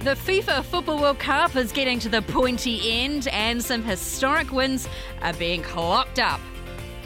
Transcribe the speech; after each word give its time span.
The 0.00 0.10
FIFA 0.10 0.62
Football 0.62 1.00
World 1.00 1.18
Cup 1.18 1.56
is 1.56 1.72
getting 1.72 1.98
to 1.98 2.08
the 2.08 2.22
pointy 2.22 2.80
end, 3.02 3.26
and 3.28 3.62
some 3.62 3.82
historic 3.82 4.52
wins 4.52 4.88
are 5.22 5.32
being 5.32 5.60
clocked 5.60 6.20
up. 6.20 6.38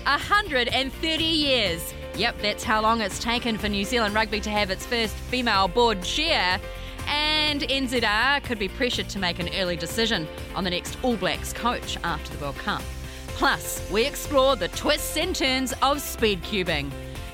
130 0.05 1.25
years. 1.25 1.95
Yep, 2.17 2.43
that's 2.43 2.63
how 2.63 2.83
long 2.83 3.01
it's 3.01 3.19
taken 3.19 3.57
for 3.57 3.71
New 3.71 3.87
Zealand 3.87 4.15
Rugby 4.15 4.41
to 4.41 4.51
have 4.51 4.71
its 4.71 4.85
first 4.85 5.15
female 5.15 5.69
board 5.69 6.03
chair. 6.03 6.61
And 7.09 7.63
NZR 7.63 8.45
could 8.45 8.59
be 8.59 8.69
pressured 8.69 9.09
to 9.09 9.19
make 9.19 9.39
an 9.39 9.49
early 9.55 9.77
decision 9.77 10.29
on 10.55 10.63
the 10.63 10.71
next 10.71 10.99
All 11.03 11.17
Blacks 11.17 11.55
coach 11.55 11.97
after 12.05 12.37
the 12.37 12.45
World 12.45 12.59
Cup. 12.59 12.83
Plus, 13.29 13.91
we 13.91 14.05
explore 14.05 14.55
the 14.55 14.69
twists 14.69 15.17
and 15.17 15.35
turns 15.35 15.73
of 15.81 16.03
speed 16.03 16.43
cubing. 16.43 16.91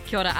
Kia 0.06 0.20
ora 0.20 0.32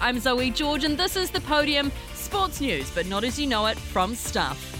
I'm 0.00 0.18
Zoe 0.18 0.50
George, 0.50 0.84
and 0.84 0.96
this 0.96 1.14
is 1.14 1.30
The 1.30 1.42
Podium, 1.42 1.92
sports 2.30 2.60
news, 2.60 2.88
but 2.92 3.06
not 3.06 3.24
as 3.24 3.40
you 3.40 3.46
know 3.48 3.66
it 3.66 3.76
from 3.76 4.14
Stuff. 4.14 4.76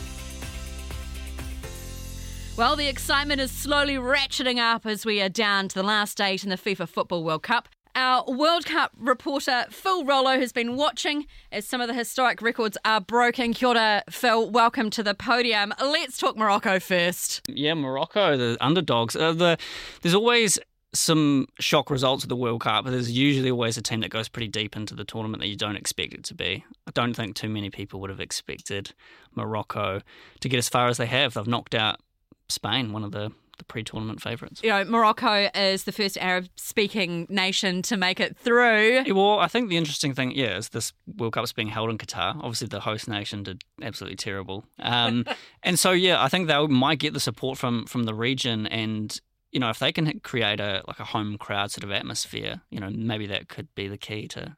Well, 2.56 2.76
the 2.76 2.86
excitement 2.86 3.40
is 3.40 3.50
slowly 3.50 3.96
ratcheting 3.96 4.58
up 4.58 4.86
as 4.86 5.04
we 5.04 5.20
are 5.20 5.28
down 5.28 5.66
to 5.66 5.74
the 5.74 5.82
last 5.82 6.20
eight 6.20 6.44
in 6.44 6.50
the 6.50 6.56
FIFA 6.56 6.88
Football 6.88 7.24
World 7.24 7.42
Cup. 7.42 7.68
Our 7.96 8.24
World 8.28 8.66
Cup 8.66 8.92
reporter 8.96 9.64
Phil 9.68 10.04
Rollo 10.04 10.38
has 10.38 10.52
been 10.52 10.76
watching 10.76 11.26
as 11.50 11.66
some 11.66 11.80
of 11.80 11.88
the 11.88 11.94
historic 11.94 12.40
records 12.40 12.78
are 12.84 13.00
broken. 13.00 13.52
Kia 13.52 13.70
ora, 13.70 14.04
Phil. 14.08 14.48
Welcome 14.48 14.88
to 14.90 15.02
the 15.02 15.14
podium. 15.14 15.74
Let's 15.80 16.18
talk 16.18 16.36
Morocco 16.36 16.78
first. 16.78 17.42
Yeah, 17.48 17.74
Morocco, 17.74 18.36
the 18.36 18.56
underdogs. 18.60 19.16
Uh, 19.16 19.32
the, 19.32 19.58
there's 20.02 20.14
always 20.14 20.56
some 20.92 21.46
shock 21.58 21.90
results 21.90 22.24
of 22.24 22.28
the 22.28 22.36
World 22.36 22.62
Cup, 22.62 22.84
but 22.84 22.90
there's 22.90 23.10
usually 23.10 23.50
always 23.50 23.76
a 23.76 23.82
team 23.82 24.00
that 24.00 24.10
goes 24.10 24.28
pretty 24.28 24.48
deep 24.48 24.76
into 24.76 24.94
the 24.94 25.04
tournament 25.04 25.40
that 25.40 25.48
you 25.48 25.56
don't 25.56 25.76
expect 25.76 26.14
it 26.14 26.24
to 26.24 26.34
be. 26.34 26.64
I 26.86 26.90
don't 26.92 27.14
think 27.14 27.36
too 27.36 27.48
many 27.48 27.70
people 27.70 28.00
would 28.00 28.10
have 28.10 28.20
expected 28.20 28.92
Morocco 29.34 30.00
to 30.40 30.48
get 30.48 30.58
as 30.58 30.68
far 30.68 30.88
as 30.88 30.96
they 30.96 31.06
have. 31.06 31.34
They've 31.34 31.46
knocked 31.46 31.74
out 31.74 32.00
Spain, 32.48 32.92
one 32.92 33.04
of 33.04 33.12
the 33.12 33.30
the 33.60 33.64
pre-tournament 33.64 34.22
favourites. 34.22 34.62
You 34.64 34.70
know, 34.70 34.84
Morocco 34.84 35.50
is 35.54 35.84
the 35.84 35.92
first 35.92 36.16
Arab-speaking 36.18 37.26
nation 37.28 37.82
to 37.82 37.96
make 37.98 38.18
it 38.18 38.34
through. 38.38 39.04
Well, 39.14 39.38
I 39.38 39.48
think 39.48 39.68
the 39.68 39.76
interesting 39.76 40.14
thing, 40.14 40.32
yeah, 40.32 40.56
is 40.56 40.70
this 40.70 40.94
World 41.18 41.34
Cup 41.34 41.44
is 41.44 41.52
being 41.52 41.68
held 41.68 41.90
in 41.90 41.98
Qatar. 41.98 42.36
Obviously, 42.36 42.68
the 42.68 42.80
host 42.80 43.06
nation 43.06 43.42
did 43.42 43.62
absolutely 43.82 44.16
terrible, 44.16 44.64
um, 44.78 45.26
and 45.62 45.78
so 45.78 45.92
yeah, 45.92 46.22
I 46.22 46.28
think 46.28 46.48
they 46.48 46.66
might 46.66 46.98
get 46.98 47.12
the 47.12 47.20
support 47.20 47.58
from 47.58 47.84
from 47.86 48.04
the 48.04 48.14
region 48.14 48.66
and 48.66 49.20
you 49.52 49.60
know, 49.60 49.70
if 49.70 49.78
they 49.78 49.92
can 49.92 50.20
create 50.20 50.60
a 50.60 50.82
like 50.86 51.00
a 51.00 51.04
home 51.04 51.36
crowd 51.38 51.70
sort 51.70 51.84
of 51.84 51.90
atmosphere, 51.90 52.62
you 52.70 52.80
know, 52.80 52.90
maybe 52.90 53.26
that 53.26 53.48
could 53.48 53.68
be 53.74 53.88
the 53.88 53.98
key 53.98 54.28
to 54.28 54.56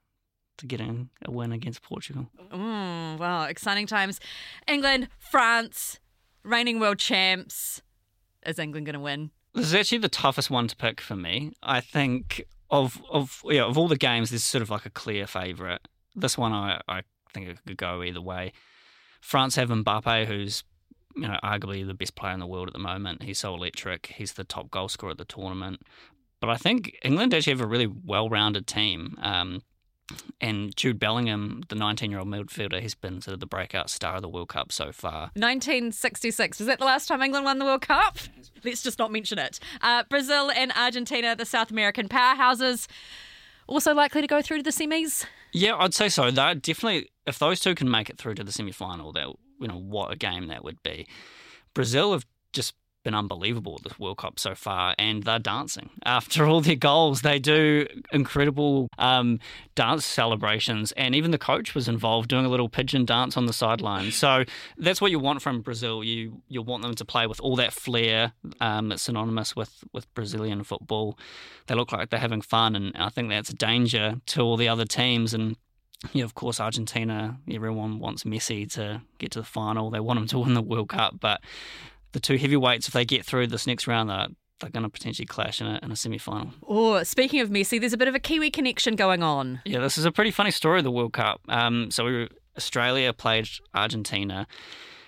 to 0.59 0.67
getting 0.67 1.11
a 1.25 1.31
win 1.31 1.53
against 1.53 1.83
Portugal. 1.83 2.29
Mm, 2.53 3.19
wow, 3.19 3.45
exciting 3.45 3.87
times! 3.87 4.20
England, 4.67 5.09
France, 5.19 5.98
reigning 6.45 6.81
world 6.81 6.98
champs. 6.98 7.83
Is 8.45 8.59
England 8.59 8.87
going 8.87 8.95
to 8.95 9.01
win? 9.01 9.31
This 9.55 9.67
is 9.67 9.75
actually 9.75 9.98
the 9.98 10.09
toughest 10.09 10.51
one 10.51 10.67
to 10.69 10.77
pick 10.77 11.01
for 11.01 11.17
me. 11.17 11.53
I 11.63 11.81
think 11.81 12.45
of 12.70 13.03
of 13.11 13.43
yeah, 13.47 13.65
of 13.65 13.79
all 13.79 13.89
the 13.89 13.97
games, 13.97 14.31
there's 14.31 14.45
sort 14.45 14.63
of 14.63 14.70
like 14.70 14.87
a 14.87 14.91
clear 14.91 15.27
favourite. 15.27 15.81
This 16.15 16.37
one, 16.37 16.53
I 16.53 16.81
I 16.89 17.03
think 17.33 17.48
it 17.48 17.59
could 17.67 17.77
go 17.77 18.03
either 18.03 18.20
way. 18.20 18.53
France 19.20 19.55
have 19.57 19.69
Mbappe, 19.69 20.27
who's 20.27 20.65
you 21.15 21.29
know 21.29 21.39
arguably 21.43 21.87
the 21.87 21.95
best 21.95 22.15
player 22.15 22.35
in 22.35 22.41
the 22.41 22.47
world 22.47 22.69
at 22.69 22.73
the 22.73 22.79
moment. 22.79 23.23
He's 23.23 23.39
so 23.39 23.55
electric. 23.55 24.07
He's 24.17 24.33
the 24.33 24.45
top 24.45 24.71
goal 24.71 24.89
scorer 24.89 25.13
at 25.13 25.19
the 25.19 25.25
tournament. 25.25 25.83
But 26.41 26.51
I 26.51 26.57
think 26.57 26.97
England 27.05 27.33
actually 27.33 27.53
have 27.53 27.61
a 27.61 27.67
really 27.67 27.87
well-rounded 27.87 28.67
team. 28.67 29.17
Um, 29.23 29.63
and 30.41 30.75
Jude 30.77 30.99
Bellingham, 30.99 31.63
the 31.69 31.75
19 31.77 32.11
year 32.11 32.19
old 32.19 32.29
midfielder, 32.29 32.83
has 32.83 32.95
been 32.95 33.21
sort 33.21 33.35
of 33.35 33.41
the 33.41 33.47
breakout 33.47 33.91
star 33.91 34.17
of 34.17 34.23
the 34.23 34.29
World 34.29 34.49
Cup 34.49 34.73
so 34.73 34.93
far. 34.93 35.31
1966. 35.35 36.59
Was 36.59 36.67
that 36.67 36.79
the 36.79 36.85
last 36.85 37.07
time 37.07 37.23
England 37.23 37.45
won 37.45 37.59
the 37.59 37.65
World 37.65 37.83
Cup? 37.83 38.19
Let's 38.65 38.83
just 38.83 38.99
not 38.99 39.13
mention 39.13 39.39
it. 39.39 39.61
Uh, 39.81 40.03
Brazil 40.09 40.51
and 40.51 40.73
Argentina, 40.73 41.36
the 41.36 41.47
South 41.47 41.70
American 41.70 42.09
powerhouses, 42.09 42.89
also 43.67 43.95
likely 43.95 44.20
to 44.20 44.27
go 44.27 44.42
through 44.42 44.59
to 44.59 44.63
the 44.63 44.70
semis? 44.70 45.25
Yeah, 45.53 45.77
I'd 45.77 45.95
say 45.95 46.09
so. 46.09 46.31
They're 46.31 46.55
definitely, 46.55 47.11
if 47.27 47.39
those 47.39 47.61
two 47.61 47.75
can 47.75 47.91
make 47.91 48.11
it 48.11 48.19
through 48.19 48.35
to 48.35 48.45
the 48.45 48.53
semi 48.53 48.73
final, 48.73 49.13
you 49.62 49.68
know, 49.68 49.78
what 49.78 50.12
a 50.12 50.17
game 50.17 50.48
that 50.48 50.64
would 50.64 50.83
be. 50.83 51.06
Brazil 51.74 52.12
have 52.12 52.27
just 52.52 52.74
been 53.05 53.14
unbelievable 53.14 53.77
at 53.78 53.84
this 53.84 53.98
World 53.98 54.18
Cup 54.18 54.39
so 54.39 54.55
far, 54.55 54.95
and 54.98 55.24
they're 55.24 55.39
dancing. 55.39 55.90
After 56.05 56.46
all 56.46 56.61
their 56.61 56.77
goals, 56.77 57.23
they 57.23 57.39
do 57.39 57.86
incredible 58.12 58.89
um, 58.98 59.40
dance 59.74 60.05
celebrations, 60.05 60.92
and 60.92 61.14
even 61.14 61.30
the 61.30 61.39
coach 61.39 61.74
was 61.74 61.89
involved 61.89 62.28
doing 62.28 62.45
a 62.45 62.48
little 62.48 62.68
pigeon 62.68 63.05
dance 63.05 63.36
on 63.36 63.46
the 63.46 63.52
sideline. 63.52 64.12
So 64.12 64.45
that's 64.78 65.00
what 65.00 65.11
you 65.11 65.18
want 65.18 65.42
from 65.42 65.62
Brazil. 65.62 66.05
You 66.05 66.42
you 66.48 66.62
want 66.62 66.83
them 66.83 66.94
to 66.94 67.05
play 67.05 67.27
with 67.27 67.40
all 67.40 67.56
that 67.56 67.73
flair 67.73 68.33
um, 68.61 68.89
that's 68.89 69.02
synonymous 69.02 69.56
with 69.56 69.84
with 69.92 70.12
Brazilian 70.14 70.62
football. 70.64 71.18
They 71.67 71.74
look 71.74 71.92
like 71.92 72.11
they're 72.11 72.20
having 72.20 72.42
fun, 72.42 72.77
and 72.77 72.92
I 72.96 73.08
think 73.08 73.29
that's 73.30 73.50
a 73.50 73.55
danger 73.56 74.17
to 74.27 74.42
all 74.42 74.56
the 74.56 74.68
other 74.68 74.84
teams. 74.84 75.34
And 75.34 75.56
yeah, 76.13 76.24
of 76.24 76.35
course, 76.35 76.61
Argentina, 76.61 77.39
everyone 77.51 77.98
wants 77.98 78.24
Messi 78.24 78.70
to 78.73 79.02
get 79.18 79.30
to 79.33 79.40
the 79.40 79.45
final. 79.45 79.90
They 79.90 80.01
want 80.01 80.18
him 80.18 80.27
to 80.29 80.39
win 80.40 80.55
the 80.55 80.63
World 80.63 80.89
Cup, 80.89 81.20
but 81.20 81.40
the 82.13 82.20
two 82.20 82.36
heavyweights, 82.36 82.89
if 82.89 82.95
they 82.95 83.05
get 83.05 83.24
through 83.24 83.46
this 83.46 83.67
next 83.67 83.86
round, 83.86 84.11
they're, 84.11 84.29
they're 84.61 84.70
going 84.70 84.83
to 84.83 84.89
potentially 84.89 85.27
clash 85.27 85.61
in 85.61 85.67
a, 85.67 85.79
in 85.83 85.92
a 85.92 85.96
semi 85.96 86.18
final. 86.18 86.52
Oh, 86.67 87.02
speaking 87.02 87.41
of 87.41 87.51
Messi, 87.51 87.80
there's 87.80 87.92
a 87.92 87.98
bit 87.98 88.08
of 88.08 88.14
a 88.14 88.20
Kiwi 88.20 88.51
connection 88.51 88.96
going 88.96 89.23
on. 89.23 89.61
Yeah, 89.64 89.80
this 89.80 89.96
is 89.96 90.05
a 90.05 90.12
pretty 90.12 90.30
funny 90.30 90.51
story 90.51 90.79
of 90.79 90.85
the 90.85 90.91
World 90.91 91.12
Cup. 91.12 91.41
Um, 91.48 91.91
so 91.91 92.05
we 92.05 92.29
Australia 92.57 93.12
played 93.12 93.48
Argentina, 93.74 94.46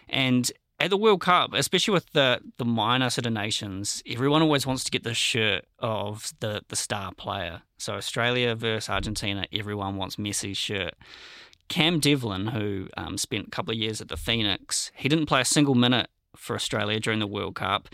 and 0.09 0.51
at 0.85 0.91
the 0.91 0.99
World 0.99 1.23
Cup, 1.23 1.55
especially 1.55 1.93
with 1.93 2.11
the 2.13 2.41
the 2.59 2.65
minor 2.65 3.09
sort 3.09 3.25
of 3.25 3.33
nations, 3.33 4.03
everyone 4.07 4.43
always 4.43 4.67
wants 4.67 4.85
to 4.85 4.91
get 4.91 5.03
the 5.03 5.15
shirt 5.15 5.65
of 5.79 6.33
the 6.41 6.63
the 6.69 6.77
star 6.77 7.13
player. 7.15 7.63
So 7.79 7.95
Australia 7.95 8.55
versus 8.55 8.91
Argentina, 8.91 9.47
everyone 9.51 9.97
wants 9.97 10.17
Messi's 10.17 10.59
shirt. 10.59 10.95
Cam 11.69 12.01
Devlin, 12.01 12.49
who 12.49 12.89
um, 12.99 13.17
spent 13.17 13.47
a 13.47 13.51
couple 13.51 13.73
of 13.73 13.79
years 13.79 14.03
at 14.03 14.09
the 14.09 14.19
Phoenix, 14.19 14.93
he 14.95 15.09
didn't 15.09 15.25
play 15.25 15.41
a 15.41 15.47
single 15.47 15.75
minute 15.75 16.09
for 16.37 16.55
Australia 16.55 17.01
during 17.01 17.21
the 17.21 17.27
World 17.27 17.55
Cup. 17.55 17.89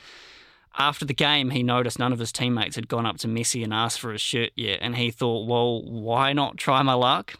After 0.76 1.04
the 1.04 1.14
game, 1.14 1.50
he 1.50 1.62
noticed 1.62 2.00
none 2.00 2.12
of 2.12 2.18
his 2.18 2.32
teammates 2.32 2.74
had 2.74 2.88
gone 2.88 3.06
up 3.06 3.18
to 3.18 3.28
Messi 3.28 3.62
and 3.62 3.72
asked 3.72 4.00
for 4.00 4.10
his 4.10 4.20
shirt 4.20 4.50
yet, 4.56 4.80
and 4.82 4.96
he 4.96 5.12
thought, 5.12 5.46
well, 5.46 5.82
why 5.82 6.32
not 6.32 6.56
try 6.56 6.82
my 6.82 6.94
luck? 6.94 7.34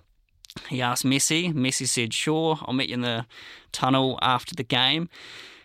He 0.69 0.83
asked 0.83 1.05
Messi. 1.05 1.53
Messi 1.55 1.87
said, 1.87 2.12
sure, 2.12 2.59
I'll 2.62 2.75
meet 2.75 2.88
you 2.88 2.94
in 2.94 3.00
the 3.03 3.27
tunnel 3.72 4.19
after 4.22 4.55
the 4.55 4.65
game. 4.65 5.09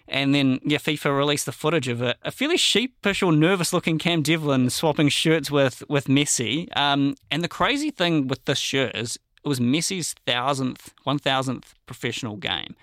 And 0.08 0.36
then, 0.36 0.60
yeah, 0.64 0.78
FIFA 0.78 1.18
released 1.18 1.48
the 1.48 1.52
footage 1.52 1.88
of 1.88 2.02
a, 2.02 2.16
a 2.22 2.30
fairly 2.30 2.58
sheepish 2.58 3.24
or 3.24 3.32
nervous 3.32 3.74
looking 3.74 3.98
Cam 3.98 4.22
Devlin 4.22 4.70
swapping 4.70 5.10
shirts 5.10 5.50
with, 5.50 5.84
with 5.90 6.06
Messi. 6.06 6.68
Um, 6.78 7.16
and 7.32 7.44
the 7.44 7.48
crazy 7.48 7.90
thing 7.90 8.28
with 8.28 8.46
this 8.46 8.60
shirt 8.60 8.96
is 8.96 9.18
it 9.44 9.48
was 9.48 9.60
Messi's 9.60 10.14
thousandth, 10.28 10.94
one 11.04 11.18
thousandth 11.18 11.74
professional 11.88 12.36
game. 12.36 12.76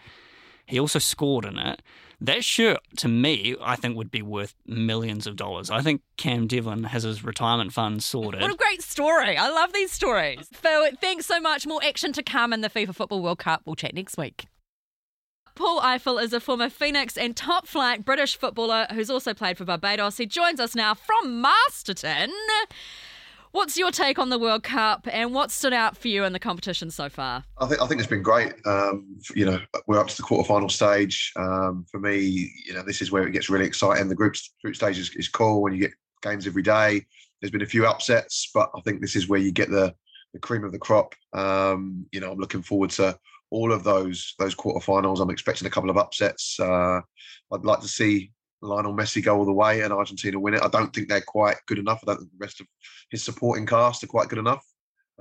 He 0.66 0.80
also 0.80 0.98
scored 0.98 1.44
in 1.44 1.58
it. 1.58 1.82
That 2.22 2.44
shirt, 2.44 2.78
to 2.98 3.08
me, 3.08 3.56
I 3.60 3.74
think 3.74 3.96
would 3.96 4.12
be 4.12 4.22
worth 4.22 4.54
millions 4.64 5.26
of 5.26 5.34
dollars. 5.34 5.70
I 5.70 5.82
think 5.82 6.02
Cam 6.16 6.46
Devlin 6.46 6.84
has 6.84 7.02
his 7.02 7.24
retirement 7.24 7.72
fund 7.72 8.00
sorted. 8.00 8.40
What 8.40 8.52
a 8.52 8.56
great 8.56 8.80
story. 8.80 9.36
I 9.36 9.48
love 9.48 9.72
these 9.72 9.90
stories. 9.90 10.48
Phil, 10.52 10.92
thanks 11.00 11.26
so 11.26 11.40
much. 11.40 11.66
More 11.66 11.82
action 11.82 12.12
to 12.12 12.22
come 12.22 12.52
in 12.52 12.60
the 12.60 12.70
FIFA 12.70 12.94
Football 12.94 13.22
World 13.22 13.40
Cup. 13.40 13.62
We'll 13.64 13.74
chat 13.74 13.92
next 13.92 14.16
week. 14.16 14.46
Paul 15.56 15.80
Ifill 15.80 16.22
is 16.22 16.32
a 16.32 16.38
former 16.38 16.70
Phoenix 16.70 17.18
and 17.18 17.36
top 17.36 17.66
flight 17.66 18.04
British 18.04 18.36
footballer 18.36 18.86
who's 18.92 19.10
also 19.10 19.34
played 19.34 19.58
for 19.58 19.64
Barbados. 19.64 20.16
He 20.16 20.26
joins 20.26 20.60
us 20.60 20.76
now 20.76 20.94
from 20.94 21.40
Masterton. 21.42 22.30
What's 23.52 23.76
your 23.76 23.90
take 23.90 24.18
on 24.18 24.30
the 24.30 24.38
World 24.38 24.62
Cup 24.62 25.06
and 25.12 25.34
what 25.34 25.50
stood 25.50 25.74
out 25.74 25.94
for 25.94 26.08
you 26.08 26.24
in 26.24 26.32
the 26.32 26.38
competition 26.38 26.90
so 26.90 27.10
far? 27.10 27.44
I 27.58 27.66
think 27.66 27.82
I 27.82 27.86
think 27.86 28.00
it's 28.00 28.08
been 28.08 28.22
great. 28.22 28.54
Um, 28.64 29.18
you 29.34 29.44
know, 29.44 29.60
we're 29.86 29.98
up 29.98 30.08
to 30.08 30.16
the 30.16 30.22
quarterfinal 30.22 30.70
stage. 30.70 31.30
Um, 31.36 31.84
for 31.90 32.00
me, 32.00 32.50
you 32.66 32.72
know, 32.72 32.82
this 32.82 33.02
is 33.02 33.12
where 33.12 33.26
it 33.26 33.32
gets 33.32 33.50
really 33.50 33.66
exciting. 33.66 34.08
The 34.08 34.14
group 34.14 34.36
group 34.62 34.74
stage 34.74 34.98
is, 34.98 35.14
is 35.16 35.28
cool 35.28 35.60
when 35.60 35.74
you 35.74 35.80
get 35.80 35.92
games 36.22 36.46
every 36.46 36.62
day. 36.62 37.04
There's 37.40 37.50
been 37.50 37.60
a 37.60 37.66
few 37.66 37.86
upsets, 37.86 38.48
but 38.54 38.70
I 38.74 38.80
think 38.80 39.02
this 39.02 39.16
is 39.16 39.28
where 39.28 39.40
you 39.40 39.52
get 39.52 39.70
the 39.70 39.94
the 40.32 40.38
cream 40.38 40.64
of 40.64 40.72
the 40.72 40.78
crop. 40.78 41.14
Um, 41.34 42.06
you 42.10 42.20
know, 42.20 42.32
I'm 42.32 42.38
looking 42.38 42.62
forward 42.62 42.88
to 42.92 43.18
all 43.50 43.70
of 43.70 43.84
those 43.84 44.34
those 44.38 44.54
quarterfinals. 44.54 45.20
I'm 45.20 45.28
expecting 45.28 45.66
a 45.66 45.70
couple 45.70 45.90
of 45.90 45.98
upsets. 45.98 46.58
Uh, 46.58 47.02
I'd 47.52 47.64
like 47.66 47.80
to 47.80 47.88
see 47.88 48.32
Lionel 48.62 48.94
Messi 48.94 49.22
go 49.22 49.36
all 49.36 49.44
the 49.44 49.52
way 49.52 49.80
and 49.80 49.92
Argentina 49.92 50.38
win 50.38 50.54
it. 50.54 50.62
I 50.62 50.68
don't 50.68 50.94
think 50.94 51.08
they're 51.08 51.20
quite 51.20 51.56
good 51.66 51.78
enough. 51.78 52.00
I 52.02 52.12
don't 52.12 52.20
think 52.20 52.30
the 52.30 52.44
rest 52.44 52.60
of 52.60 52.66
his 53.10 53.22
supporting 53.22 53.66
cast 53.66 54.04
are 54.04 54.08
quite 54.08 54.28
good 54.28 54.38
enough. 54.38 54.64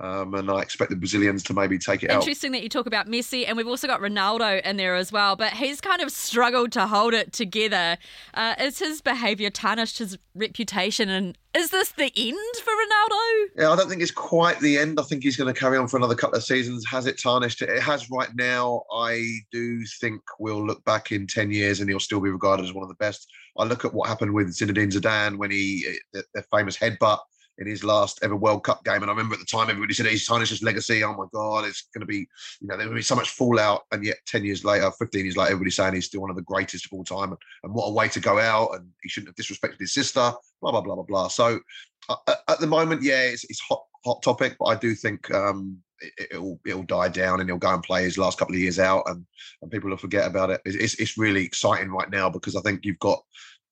Um, 0.02 0.34
and 0.34 0.50
I 0.50 0.60
expect 0.60 0.90
the 0.90 0.96
Brazilians 0.96 1.44
to 1.44 1.54
maybe 1.54 1.78
take 1.78 2.02
it 2.02 2.10
out. 2.10 2.22
Interesting 2.22 2.50
that 2.52 2.62
you 2.64 2.68
talk 2.68 2.86
about 2.86 3.06
Messi, 3.06 3.44
and 3.46 3.56
we've 3.56 3.68
also 3.68 3.86
got 3.86 4.00
Ronaldo 4.00 4.60
in 4.62 4.76
there 4.76 4.96
as 4.96 5.12
well, 5.12 5.36
but 5.36 5.52
he's 5.52 5.80
kind 5.80 6.02
of 6.02 6.10
struggled 6.10 6.72
to 6.72 6.88
hold 6.88 7.14
it 7.14 7.32
together. 7.32 7.96
Uh, 8.34 8.56
is 8.58 8.80
his 8.80 9.00
behaviour 9.00 9.48
tarnished 9.48 9.98
his 9.98 10.18
reputation, 10.34 11.08
and 11.08 11.38
is 11.54 11.70
this 11.70 11.92
the 11.92 12.12
end 12.16 12.56
for 12.64 12.72
Ronaldo? 12.72 13.48
Yeah, 13.58 13.70
I 13.70 13.76
don't 13.76 13.88
think 13.88 14.02
it's 14.02 14.10
quite 14.10 14.58
the 14.58 14.76
end. 14.76 14.98
I 14.98 15.04
think 15.04 15.22
he's 15.22 15.36
going 15.36 15.54
to 15.54 15.58
carry 15.58 15.78
on 15.78 15.86
for 15.86 15.98
another 15.98 16.16
couple 16.16 16.36
of 16.36 16.42
seasons. 16.42 16.84
Has 16.86 17.06
it 17.06 17.22
tarnished 17.22 17.62
it? 17.62 17.68
It 17.68 17.82
has 17.82 18.10
right 18.10 18.34
now. 18.34 18.82
I 18.92 19.24
do 19.52 19.84
think 20.00 20.20
we'll 20.40 20.66
look 20.66 20.84
back 20.84 21.12
in 21.12 21.28
10 21.28 21.52
years 21.52 21.78
and 21.78 21.88
he'll 21.88 22.00
still 22.00 22.20
be 22.20 22.30
regarded 22.30 22.64
as 22.64 22.72
one 22.72 22.82
of 22.82 22.88
the 22.88 22.96
best. 22.96 23.30
I 23.56 23.64
look 23.64 23.84
at 23.84 23.94
what 23.94 24.08
happened 24.08 24.32
with 24.32 24.48
Zinedine 24.48 24.90
Zidane 24.90 25.36
when 25.36 25.50
he, 25.50 25.86
the, 26.12 26.24
the 26.34 26.42
famous 26.50 26.76
headbutt 26.76 27.18
in 27.58 27.66
his 27.66 27.84
last 27.84 28.18
ever 28.22 28.36
World 28.36 28.64
Cup 28.64 28.84
game. 28.84 29.02
And 29.02 29.06
I 29.06 29.14
remember 29.14 29.34
at 29.34 29.40
the 29.40 29.46
time 29.46 29.68
everybody 29.68 29.94
said 29.94 30.06
he's 30.06 30.26
tarnished 30.26 30.50
his 30.50 30.62
legacy. 30.62 31.04
Oh 31.04 31.14
my 31.14 31.26
God, 31.32 31.64
it's 31.64 31.88
going 31.94 32.00
to 32.00 32.06
be, 32.06 32.26
you 32.60 32.68
know, 32.68 32.76
there 32.76 32.88
will 32.88 32.94
be 32.94 33.02
so 33.02 33.14
much 33.14 33.30
fallout. 33.30 33.82
And 33.92 34.04
yet 34.04 34.16
10 34.26 34.44
years 34.44 34.64
later, 34.64 34.90
15 34.90 35.24
years 35.24 35.36
later, 35.36 35.52
everybody's 35.52 35.76
saying 35.76 35.94
he's 35.94 36.06
still 36.06 36.22
one 36.22 36.30
of 36.30 36.36
the 36.36 36.42
greatest 36.42 36.86
of 36.86 36.92
all 36.92 37.04
time. 37.04 37.30
And, 37.30 37.38
and 37.64 37.74
what 37.74 37.86
a 37.86 37.92
way 37.92 38.08
to 38.08 38.20
go 38.20 38.38
out. 38.38 38.70
And 38.74 38.88
he 39.02 39.08
shouldn't 39.08 39.28
have 39.28 39.44
disrespected 39.44 39.80
his 39.80 39.94
sister, 39.94 40.32
blah, 40.60 40.70
blah, 40.70 40.80
blah, 40.80 40.94
blah, 40.94 41.04
blah. 41.04 41.28
So 41.28 41.60
uh, 42.08 42.34
at 42.48 42.60
the 42.60 42.66
moment, 42.66 43.02
yeah, 43.02 43.22
it's, 43.22 43.44
it's 43.44 43.60
hot, 43.60 43.84
hot 44.04 44.22
topic, 44.22 44.56
but 44.58 44.66
I 44.66 44.76
do 44.76 44.94
think 44.94 45.32
um, 45.34 45.78
it, 46.00 46.40
will 46.40 46.60
it'll 46.66 46.82
die 46.82 47.08
down 47.08 47.40
and 47.40 47.48
he'll 47.48 47.58
go 47.58 47.72
and 47.72 47.82
play 47.82 48.02
his 48.02 48.18
last 48.18 48.38
couple 48.38 48.54
of 48.54 48.60
years 48.60 48.78
out 48.78 49.04
and, 49.06 49.24
and 49.60 49.70
people 49.70 49.90
will 49.90 49.96
forget 49.96 50.26
about 50.26 50.50
it. 50.50 50.60
It's, 50.64 50.94
it's 50.94 51.18
really 51.18 51.44
exciting 51.44 51.90
right 51.90 52.10
now 52.10 52.28
because 52.28 52.56
I 52.56 52.60
think 52.60 52.84
you've 52.84 52.98
got 52.98 53.22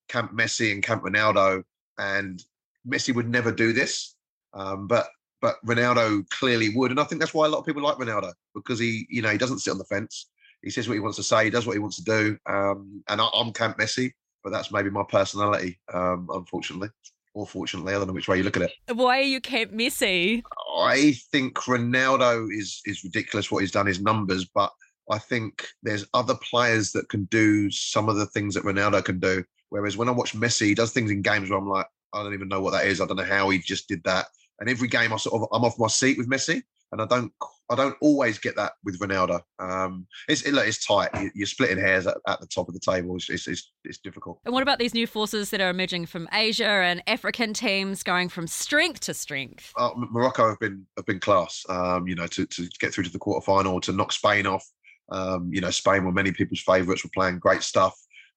Camp 0.09 0.33
Messi 0.33 0.73
and 0.73 0.83
Camp 0.83 1.03
Ronaldo 1.03 1.62
and 1.99 2.43
Messi 2.88 3.15
would 3.15 3.29
never 3.29 3.53
do 3.53 3.73
this, 3.73 4.15
um, 4.55 4.87
but 4.87 5.09
but 5.41 5.56
Ronaldo 5.65 6.29
clearly 6.29 6.71
would, 6.75 6.91
and 6.91 7.00
I 7.00 7.05
think 7.05 7.21
that's 7.21 7.35
why 7.35 7.47
a 7.47 7.49
lot 7.49 7.59
of 7.59 7.67
people 7.67 7.82
like 7.82 7.97
Ronaldo 7.97 8.32
because 8.55 8.79
he, 8.79 9.06
you 9.09 9.23
know, 9.23 9.31
he 9.31 9.38
doesn't 9.38 9.61
sit 9.61 9.71
on 9.71 9.79
the 9.79 9.85
fence. 9.85 10.29
He 10.62 10.71
says 10.71 10.87
what 10.87 10.94
he 10.94 11.00
wants 11.00 11.17
to 11.17 11.23
say. 11.23 11.44
He 11.44 11.50
does 11.50 11.67
what 11.67 11.73
he 11.73 11.79
wants 11.79 11.97
to 11.97 12.05
do. 12.05 12.37
Um, 12.47 13.03
and 13.09 13.21
I, 13.21 13.29
am 13.35 13.53
Camp 13.53 13.79
Messi, 13.79 14.12
but 14.44 14.50
that's 14.50 14.71
maybe 14.71 14.91
my 14.91 15.05
personality, 15.09 15.81
um, 15.94 16.29
unfortunately, 16.31 16.91
or 17.32 17.47
fortunately. 17.47 17.94
I 17.94 17.99
don't 17.99 18.09
know 18.09 18.12
which 18.12 18.29
way 18.29 18.37
you 18.37 18.43
look 18.43 18.59
at 18.59 18.65
it. 18.65 18.73
Why 18.94 19.21
are 19.21 19.23
you 19.23 19.41
Camp 19.41 19.73
Messi? 19.73 20.43
I 20.79 21.15
think 21.33 21.56
Ronaldo 21.56 22.49
is 22.50 22.83
is 22.85 23.05
ridiculous 23.05 23.50
what 23.50 23.61
he's 23.61 23.73
done, 23.73 23.87
his 23.87 24.03
numbers, 24.03 24.44
but 24.44 24.71
I 25.11 25.19
think 25.19 25.67
there's 25.83 26.06
other 26.15 26.35
players 26.35 26.93
that 26.93 27.09
can 27.09 27.25
do 27.25 27.71
some 27.71 28.09
of 28.09 28.17
the 28.17 28.26
things 28.26 28.55
that 28.55 28.65
Ronaldo 28.65 29.05
can 29.05 29.19
do. 29.19 29.44
Whereas 29.71 29.97
when 29.97 30.09
I 30.09 30.12
watch 30.12 30.35
Messi, 30.35 30.67
he 30.67 30.75
does 30.75 30.93
things 30.93 31.11
in 31.11 31.23
games 31.23 31.49
where 31.49 31.59
I'm 31.59 31.69
like, 31.69 31.87
I 32.15 32.23
don't 32.23 32.35
even 32.35 32.49
know 32.49 32.61
what 32.61 32.73
that 32.73 32.87
is. 32.87 33.01
I 33.01 33.07
don't 33.07 33.17
know 33.17 33.25
how 33.25 33.51
he 33.51 33.59
just 33.59 33.89
did 33.89 34.03
that. 34.05 34.27
And 34.59 34.69
every 34.69 34.89
game, 34.89 35.12
I 35.12 35.17
sort 35.17 35.41
of 35.41 35.49
I'm 35.53 35.65
off 35.65 35.79
my 35.79 35.89
seat 35.89 36.19
with 36.19 36.29
Messi, 36.29 36.62
and 36.93 37.01
I 37.01 37.07
don't 37.07 37.33
I 37.71 37.77
don't 37.77 37.97
always 38.01 38.39
get 38.39 38.57
that 38.57 38.73
with 38.85 38.99
Ronaldo. 38.99 39.41
Um, 39.61 40.07
it's 40.29 40.43
it, 40.43 40.53
look, 40.53 40.67
it's 40.67 40.85
tight. 40.85 41.11
You're 41.35 41.47
splitting 41.47 41.79
hairs 41.79 42.07
at, 42.07 42.17
at 42.27 42.41
the 42.41 42.47
top 42.47 42.69
of 42.69 42.75
the 42.75 42.81
table. 42.81 43.17
It's, 43.17 43.31
it's, 43.31 43.47
it's 43.47 43.73
it's 43.85 43.99
difficult. 43.99 44.41
And 44.45 44.53
what 44.53 44.62
about 44.62 44.79
these 44.79 44.93
new 44.93 45.07
forces 45.07 45.51
that 45.51 45.61
are 45.61 45.71
emerging 45.71 46.07
from 46.07 46.29
Asia 46.33 46.67
and 46.67 47.03
African 47.07 47.55
teams 47.55 48.03
going 48.03 48.29
from 48.29 48.47
strength 48.47 49.01
to 49.01 49.15
strength? 49.15 49.73
Uh, 49.79 49.91
Morocco 49.95 50.49
have 50.49 50.59
been 50.59 50.87
have 50.97 51.07
been 51.07 51.21
class. 51.21 51.65
Um, 51.69 52.09
you 52.09 52.17
know, 52.17 52.27
to 52.27 52.45
to 52.45 52.69
get 52.81 52.93
through 52.93 53.05
to 53.05 53.11
the 53.11 53.19
quarterfinal, 53.19 53.81
to 53.83 53.93
knock 53.93 54.12
Spain 54.12 54.47
off. 54.47 54.67
Um, 55.11 55.51
you 55.53 55.61
know, 55.61 55.71
Spain 55.71 56.05
were 56.05 56.12
many 56.12 56.33
people's 56.33 56.61
favourites. 56.61 57.05
Were 57.05 57.11
playing 57.15 57.39
great 57.39 57.62
stuff, 57.62 57.97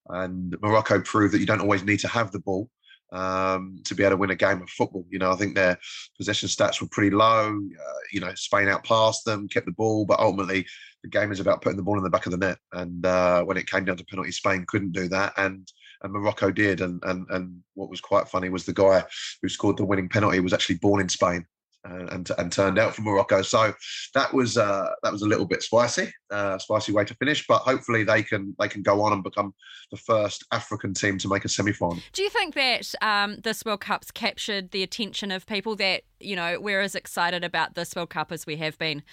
and 0.10 0.56
Morocco 0.62 1.02
proved 1.02 1.34
that 1.34 1.40
you 1.40 1.48
don't 1.48 1.62
always 1.62 1.84
need 1.84 2.00
to 2.00 2.08
have 2.08 2.32
the 2.32 2.40
ball 2.40 2.70
um, 3.14 3.80
to 3.86 3.96
be 3.96 4.04
able 4.04 4.12
to 4.12 4.18
win 4.18 4.32
a 4.32 4.36
game 4.36 4.62
of 4.62 4.70
football. 4.70 5.06
You 5.10 5.20
know, 5.20 5.32
I 5.32 5.36
think 5.36 5.56
their 5.56 5.78
possession 6.18 6.50
stats 6.50 6.82
were 6.82 6.88
pretty 6.92 7.16
low. 7.16 7.56
Uh, 7.56 8.00
you 8.12 8.20
know, 8.20 8.34
Spain 8.36 8.68
outpassed 8.68 9.24
them, 9.26 9.48
kept 9.48 9.68
the 9.68 9.72
ball, 9.72 10.06
but 10.06 10.20
ultimately 10.20 10.66
the 11.04 11.10
game 11.10 11.32
is 11.32 11.40
about 11.40 11.62
putting 11.62 11.78
the 11.78 11.84
ball 11.84 11.98
in 11.98 12.04
the 12.04 12.10
back 12.10 12.26
of 12.26 12.32
the 12.32 12.38
net. 12.38 12.58
And 12.74 13.06
uh, 13.06 13.44
when 13.44 13.58
it 13.58 13.70
came 13.70 13.86
down 13.86 13.98
to 13.98 14.06
penalty, 14.06 14.32
Spain 14.32 14.66
couldn't 14.68 14.92
do 14.92 15.08
that, 15.10 15.34
and 15.38 15.72
and 16.02 16.12
Morocco 16.12 16.52
did. 16.52 16.82
And 16.82 17.02
and 17.04 17.26
and 17.30 17.60
what 17.76 17.90
was 17.90 18.02
quite 18.02 18.28
funny 18.28 18.50
was 18.50 18.66
the 18.66 18.74
guy 18.74 19.04
who 19.42 19.50
scored 19.50 19.78
the 19.78 19.86
winning 19.86 20.10
penalty 20.10 20.40
was 20.40 20.54
actually 20.54 20.80
born 20.80 21.02
in 21.02 21.10
Spain 21.10 21.46
and, 21.84 22.30
and 22.38 22.52
turned 22.52 22.80
out 22.80 22.96
for 22.96 23.02
Morocco. 23.02 23.42
So 23.42 23.74
that 24.14 24.34
was 24.34 24.58
uh, 24.58 24.90
that 25.04 25.12
was 25.12 25.22
a 25.22 25.28
little 25.28 25.46
bit 25.46 25.64
spicy, 25.64 26.12
uh, 26.32 26.58
spicy 26.58 26.92
way 26.92 27.06
to 27.06 27.14
finish. 27.16 27.46
But 27.48 27.60
hopefully 27.60 28.04
they 28.04 28.24
can 28.24 28.56
they 28.60 28.68
can 28.68 28.82
go 28.82 29.02
on 29.02 29.14
and 29.14 29.24
become 29.24 29.54
the 29.92 29.98
first 29.98 30.46
African 30.52 30.94
team 30.94 31.18
to 31.20 31.28
make 31.28 31.46
a 31.46 31.50
semi 31.50 31.74
final. 31.74 32.00
Do 32.14 32.24
you 32.24 32.30
think 32.30 32.56
that 32.56 32.94
um, 33.02 33.38
this 33.44 33.64
World 33.66 33.82
Cup's 33.82 34.12
captured 34.12 34.72
the 34.72 34.84
attention 34.84 35.32
of 35.32 35.46
people 35.46 35.76
that 35.78 36.04
you 36.20 36.36
know 36.36 36.60
we're 36.60 36.82
as 36.82 36.96
excited 36.96 37.44
about 37.44 37.76
this 37.76 37.96
World 37.96 38.10
Cup 38.10 38.32
as 38.32 38.46
we 38.46 38.58
have 38.58 38.78
been? 38.78 39.04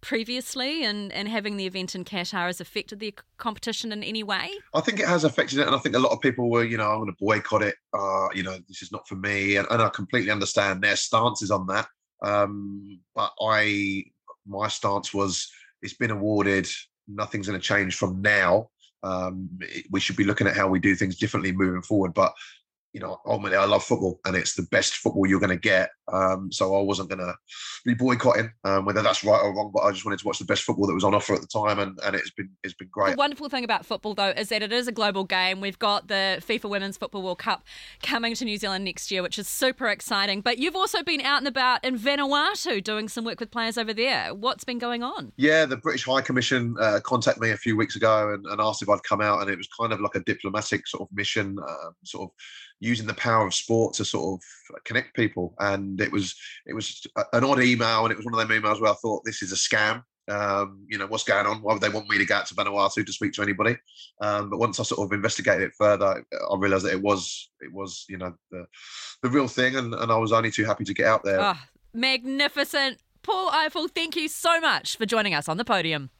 previously 0.00 0.82
and, 0.82 1.12
and 1.12 1.28
having 1.28 1.58
the 1.58 1.66
event 1.66 1.94
in 1.94 2.04
Qatar 2.04 2.46
has 2.46 2.58
affected 2.58 3.00
the 3.00 3.14
competition 3.36 3.92
in 3.92 4.02
any 4.02 4.22
way? 4.22 4.50
I 4.74 4.80
think 4.80 4.98
it 4.98 5.06
has 5.06 5.24
affected 5.24 5.58
it. 5.58 5.66
And 5.66 5.76
I 5.76 5.78
think 5.78 5.94
a 5.94 5.98
lot 5.98 6.12
of 6.12 6.20
people 6.20 6.50
were, 6.50 6.64
you 6.64 6.78
know, 6.78 6.90
I'm 6.90 7.00
going 7.00 7.10
to 7.10 7.16
boycott 7.20 7.62
it. 7.62 7.74
Uh, 7.92 8.28
you 8.34 8.42
know, 8.42 8.56
this 8.66 8.80
is 8.80 8.92
not 8.92 9.06
for 9.06 9.16
me. 9.16 9.56
And, 9.56 9.66
and 9.70 9.82
I 9.82 9.90
completely 9.90 10.30
understand 10.30 10.82
their 10.82 10.96
stances 10.96 11.50
on 11.50 11.66
that. 11.66 11.86
Um, 12.22 13.00
but 13.14 13.32
I, 13.40 14.04
my 14.46 14.68
stance 14.68 15.14
was, 15.14 15.50
it's 15.82 15.94
been 15.94 16.10
awarded. 16.10 16.68
Nothing's 17.08 17.48
going 17.48 17.58
to 17.58 17.66
change 17.66 17.96
from 17.96 18.20
now. 18.22 18.70
Um, 19.02 19.48
we 19.90 20.00
should 20.00 20.16
be 20.16 20.24
looking 20.24 20.46
at 20.46 20.56
how 20.56 20.68
we 20.68 20.78
do 20.78 20.94
things 20.94 21.16
differently 21.16 21.52
moving 21.52 21.82
forward. 21.82 22.12
But 22.14 22.32
you 22.92 23.00
know, 23.00 23.20
ultimately, 23.24 23.56
I 23.56 23.64
love 23.66 23.84
football, 23.84 24.20
and 24.24 24.34
it's 24.34 24.54
the 24.54 24.66
best 24.70 24.96
football 24.96 25.26
you're 25.26 25.40
going 25.40 25.50
to 25.50 25.56
get. 25.56 25.90
Um, 26.12 26.50
so 26.50 26.74
I 26.76 26.82
wasn't 26.82 27.08
going 27.08 27.20
to 27.20 27.34
be 27.84 27.94
boycotting, 27.94 28.50
um, 28.64 28.84
whether 28.84 29.00
that's 29.00 29.22
right 29.22 29.40
or 29.40 29.54
wrong. 29.54 29.70
But 29.72 29.84
I 29.84 29.92
just 29.92 30.04
wanted 30.04 30.18
to 30.18 30.26
watch 30.26 30.40
the 30.40 30.44
best 30.44 30.64
football 30.64 30.88
that 30.88 30.94
was 30.94 31.04
on 31.04 31.14
offer 31.14 31.34
at 31.34 31.40
the 31.40 31.46
time, 31.46 31.78
and, 31.78 31.98
and 32.04 32.16
it's 32.16 32.30
been 32.30 32.50
it's 32.64 32.74
been 32.74 32.88
great. 32.90 33.12
The 33.12 33.16
wonderful 33.16 33.48
thing 33.48 33.62
about 33.62 33.86
football, 33.86 34.14
though, 34.14 34.30
is 34.30 34.48
that 34.48 34.62
it 34.62 34.72
is 34.72 34.88
a 34.88 34.92
global 34.92 35.24
game. 35.24 35.60
We've 35.60 35.78
got 35.78 36.08
the 36.08 36.42
FIFA 36.46 36.68
Women's 36.68 36.96
Football 36.96 37.22
World 37.22 37.38
Cup 37.38 37.64
coming 38.02 38.34
to 38.34 38.44
New 38.44 38.56
Zealand 38.56 38.84
next 38.84 39.10
year, 39.12 39.22
which 39.22 39.38
is 39.38 39.46
super 39.46 39.86
exciting. 39.88 40.40
But 40.40 40.58
you've 40.58 40.76
also 40.76 41.02
been 41.04 41.20
out 41.20 41.38
and 41.38 41.48
about 41.48 41.84
in 41.84 41.96
Vanuatu 41.96 42.82
doing 42.82 43.08
some 43.08 43.24
work 43.24 43.38
with 43.38 43.52
players 43.52 43.78
over 43.78 43.94
there. 43.94 44.34
What's 44.34 44.64
been 44.64 44.78
going 44.78 45.04
on? 45.04 45.32
Yeah, 45.36 45.64
the 45.64 45.76
British 45.76 46.04
High 46.06 46.22
Commission 46.22 46.74
uh, 46.80 46.98
contacted 47.04 47.40
me 47.40 47.50
a 47.50 47.56
few 47.56 47.76
weeks 47.76 47.94
ago 47.94 48.32
and, 48.34 48.44
and, 48.46 48.60
asked 48.60 48.82
if 48.82 48.88
I'd 48.88 49.02
come 49.04 49.20
out, 49.20 49.40
and 49.40 49.50
it 49.50 49.56
was 49.56 49.68
kind 49.78 49.92
of 49.92 50.00
like 50.00 50.16
a 50.16 50.20
diplomatic 50.20 50.86
sort 50.86 51.02
of 51.02 51.16
mission, 51.16 51.56
uh, 51.66 51.90
sort 52.04 52.24
of 52.24 52.30
using 52.80 53.06
the 53.06 53.14
power 53.14 53.46
of 53.46 53.54
sport 53.54 53.94
to 53.94 54.04
sort 54.04 54.40
of 54.40 54.84
connect 54.84 55.14
people. 55.14 55.54
And 55.58 56.00
it 56.00 56.10
was 56.10 56.34
it 56.66 56.74
was 56.74 57.06
an 57.32 57.44
odd 57.44 57.62
email, 57.62 58.04
and 58.04 58.12
it 58.12 58.16
was 58.16 58.24
one 58.24 58.34
of 58.34 58.48
them 58.48 58.62
emails 58.62 58.80
where 58.80 58.90
I 58.90 58.94
thought 58.94 59.24
this 59.24 59.42
is 59.42 59.52
a 59.52 59.56
scam. 59.56 60.02
Um, 60.28 60.84
you 60.88 60.96
know 60.96 61.06
what's 61.06 61.24
going 61.24 61.46
on? 61.46 61.62
Why 61.62 61.72
would 61.72 61.82
they 61.82 61.88
want 61.88 62.08
me 62.08 62.18
to 62.18 62.24
go 62.24 62.36
out 62.36 62.46
to 62.46 62.54
Vanuatu 62.54 63.04
to 63.04 63.12
speak 63.12 63.32
to 63.34 63.42
anybody? 63.42 63.76
Um, 64.20 64.50
but 64.50 64.58
once 64.58 64.78
I 64.78 64.84
sort 64.84 65.06
of 65.06 65.12
investigated 65.12 65.62
it 65.62 65.72
further, 65.76 66.24
I 66.32 66.56
realised 66.56 66.84
that 66.84 66.92
it 66.92 67.02
was 67.02 67.50
it 67.60 67.72
was 67.72 68.04
you 68.08 68.18
know 68.18 68.34
the 68.50 68.66
the 69.22 69.28
real 69.28 69.48
thing, 69.48 69.76
and, 69.76 69.94
and 69.94 70.10
I 70.10 70.16
was 70.16 70.32
only 70.32 70.50
too 70.50 70.64
happy 70.64 70.84
to 70.84 70.94
get 70.94 71.06
out 71.06 71.24
there. 71.24 71.40
Oh, 71.40 71.58
magnificent, 71.92 72.98
Paul 73.22 73.50
Ifill. 73.50 73.90
Thank 73.90 74.16
you 74.16 74.28
so 74.28 74.60
much 74.60 74.96
for 74.96 75.06
joining 75.06 75.34
us 75.34 75.48
on 75.48 75.56
the 75.56 75.64
podium. 75.64 76.10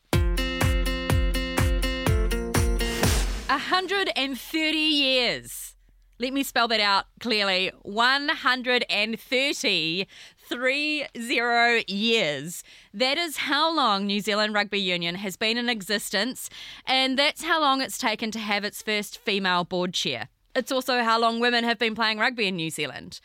130 3.51 4.79
years 4.79 5.75
let 6.21 6.35
me 6.35 6.43
spell 6.43 6.69
that 6.69 6.81
out 6.81 7.07
clearly 7.19 7.73
130 7.83 10.07
three 10.39 11.07
zero 11.19 11.81
years. 11.87 12.63
That 12.93 13.17
is 13.17 13.39
how 13.39 13.75
long 13.75 14.07
New 14.07 14.21
Zealand 14.21 14.53
Rugby 14.53 14.81
Union 14.81 15.15
has 15.15 15.37
been 15.37 15.57
in 15.57 15.71
existence, 15.71 16.51
and 16.85 17.19
that's 17.19 17.45
how 17.45 17.61
long 17.61 17.81
it's 17.81 17.97
taken 17.97 18.31
to 18.33 18.39
have 18.39 18.65
its 18.65 18.83
first 18.83 19.17
female 19.19 19.65
board 19.65 19.95
chair. 19.95 20.29
It's 20.55 20.73
also 20.73 21.03
how 21.03 21.19
long 21.19 21.41
women 21.41 21.65
have 21.65 21.79
been 21.79 21.95
playing 21.95 22.19
rugby 22.19 22.49
in 22.49 22.57
New 22.57 22.71
Zealand. 22.71 23.21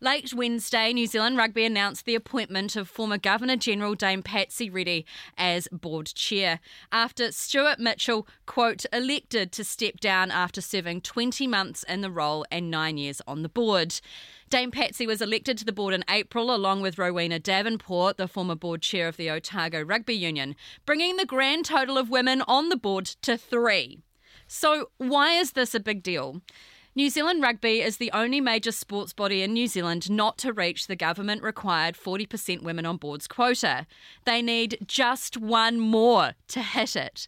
Late 0.00 0.34
Wednesday, 0.34 0.92
New 0.92 1.06
Zealand 1.06 1.36
Rugby 1.36 1.64
announced 1.64 2.04
the 2.04 2.16
appointment 2.16 2.74
of 2.74 2.88
former 2.88 3.16
Governor 3.16 3.56
General 3.56 3.94
Dame 3.94 4.24
Patsy 4.24 4.68
Reddy 4.68 5.06
as 5.38 5.68
board 5.70 6.06
chair 6.06 6.58
after 6.90 7.30
Stuart 7.30 7.78
Mitchell, 7.78 8.26
quote, 8.44 8.84
elected 8.92 9.52
to 9.52 9.62
step 9.62 10.00
down 10.00 10.32
after 10.32 10.60
serving 10.60 11.02
20 11.02 11.46
months 11.46 11.84
in 11.84 12.00
the 12.00 12.10
role 12.10 12.44
and 12.50 12.72
nine 12.72 12.98
years 12.98 13.22
on 13.28 13.42
the 13.42 13.48
board. 13.48 14.00
Dame 14.50 14.72
Patsy 14.72 15.06
was 15.06 15.22
elected 15.22 15.56
to 15.58 15.64
the 15.64 15.72
board 15.72 15.94
in 15.94 16.04
April 16.10 16.52
along 16.52 16.82
with 16.82 16.98
Rowena 16.98 17.38
Davenport, 17.38 18.16
the 18.16 18.28
former 18.28 18.56
board 18.56 18.82
chair 18.82 19.06
of 19.06 19.16
the 19.16 19.30
Otago 19.30 19.80
Rugby 19.80 20.14
Union, 20.14 20.56
bringing 20.84 21.16
the 21.16 21.24
grand 21.24 21.66
total 21.66 21.96
of 21.96 22.10
women 22.10 22.42
on 22.48 22.68
the 22.68 22.76
board 22.76 23.06
to 23.22 23.38
three. 23.38 24.00
So, 24.48 24.90
why 24.98 25.34
is 25.34 25.52
this 25.52 25.74
a 25.74 25.80
big 25.80 26.02
deal? 26.02 26.42
New 26.96 27.10
Zealand 27.10 27.42
Rugby 27.42 27.82
is 27.82 27.96
the 27.96 28.12
only 28.12 28.40
major 28.40 28.70
sports 28.70 29.12
body 29.12 29.42
in 29.42 29.52
New 29.52 29.66
Zealand 29.66 30.08
not 30.08 30.38
to 30.38 30.52
reach 30.52 30.86
the 30.86 30.94
government 30.94 31.42
required 31.42 31.96
40% 31.96 32.62
women 32.62 32.86
on 32.86 32.98
boards 32.98 33.26
quota. 33.26 33.88
They 34.24 34.40
need 34.40 34.78
just 34.86 35.36
one 35.36 35.80
more 35.80 36.34
to 36.46 36.62
hit 36.62 36.94
it. 36.94 37.26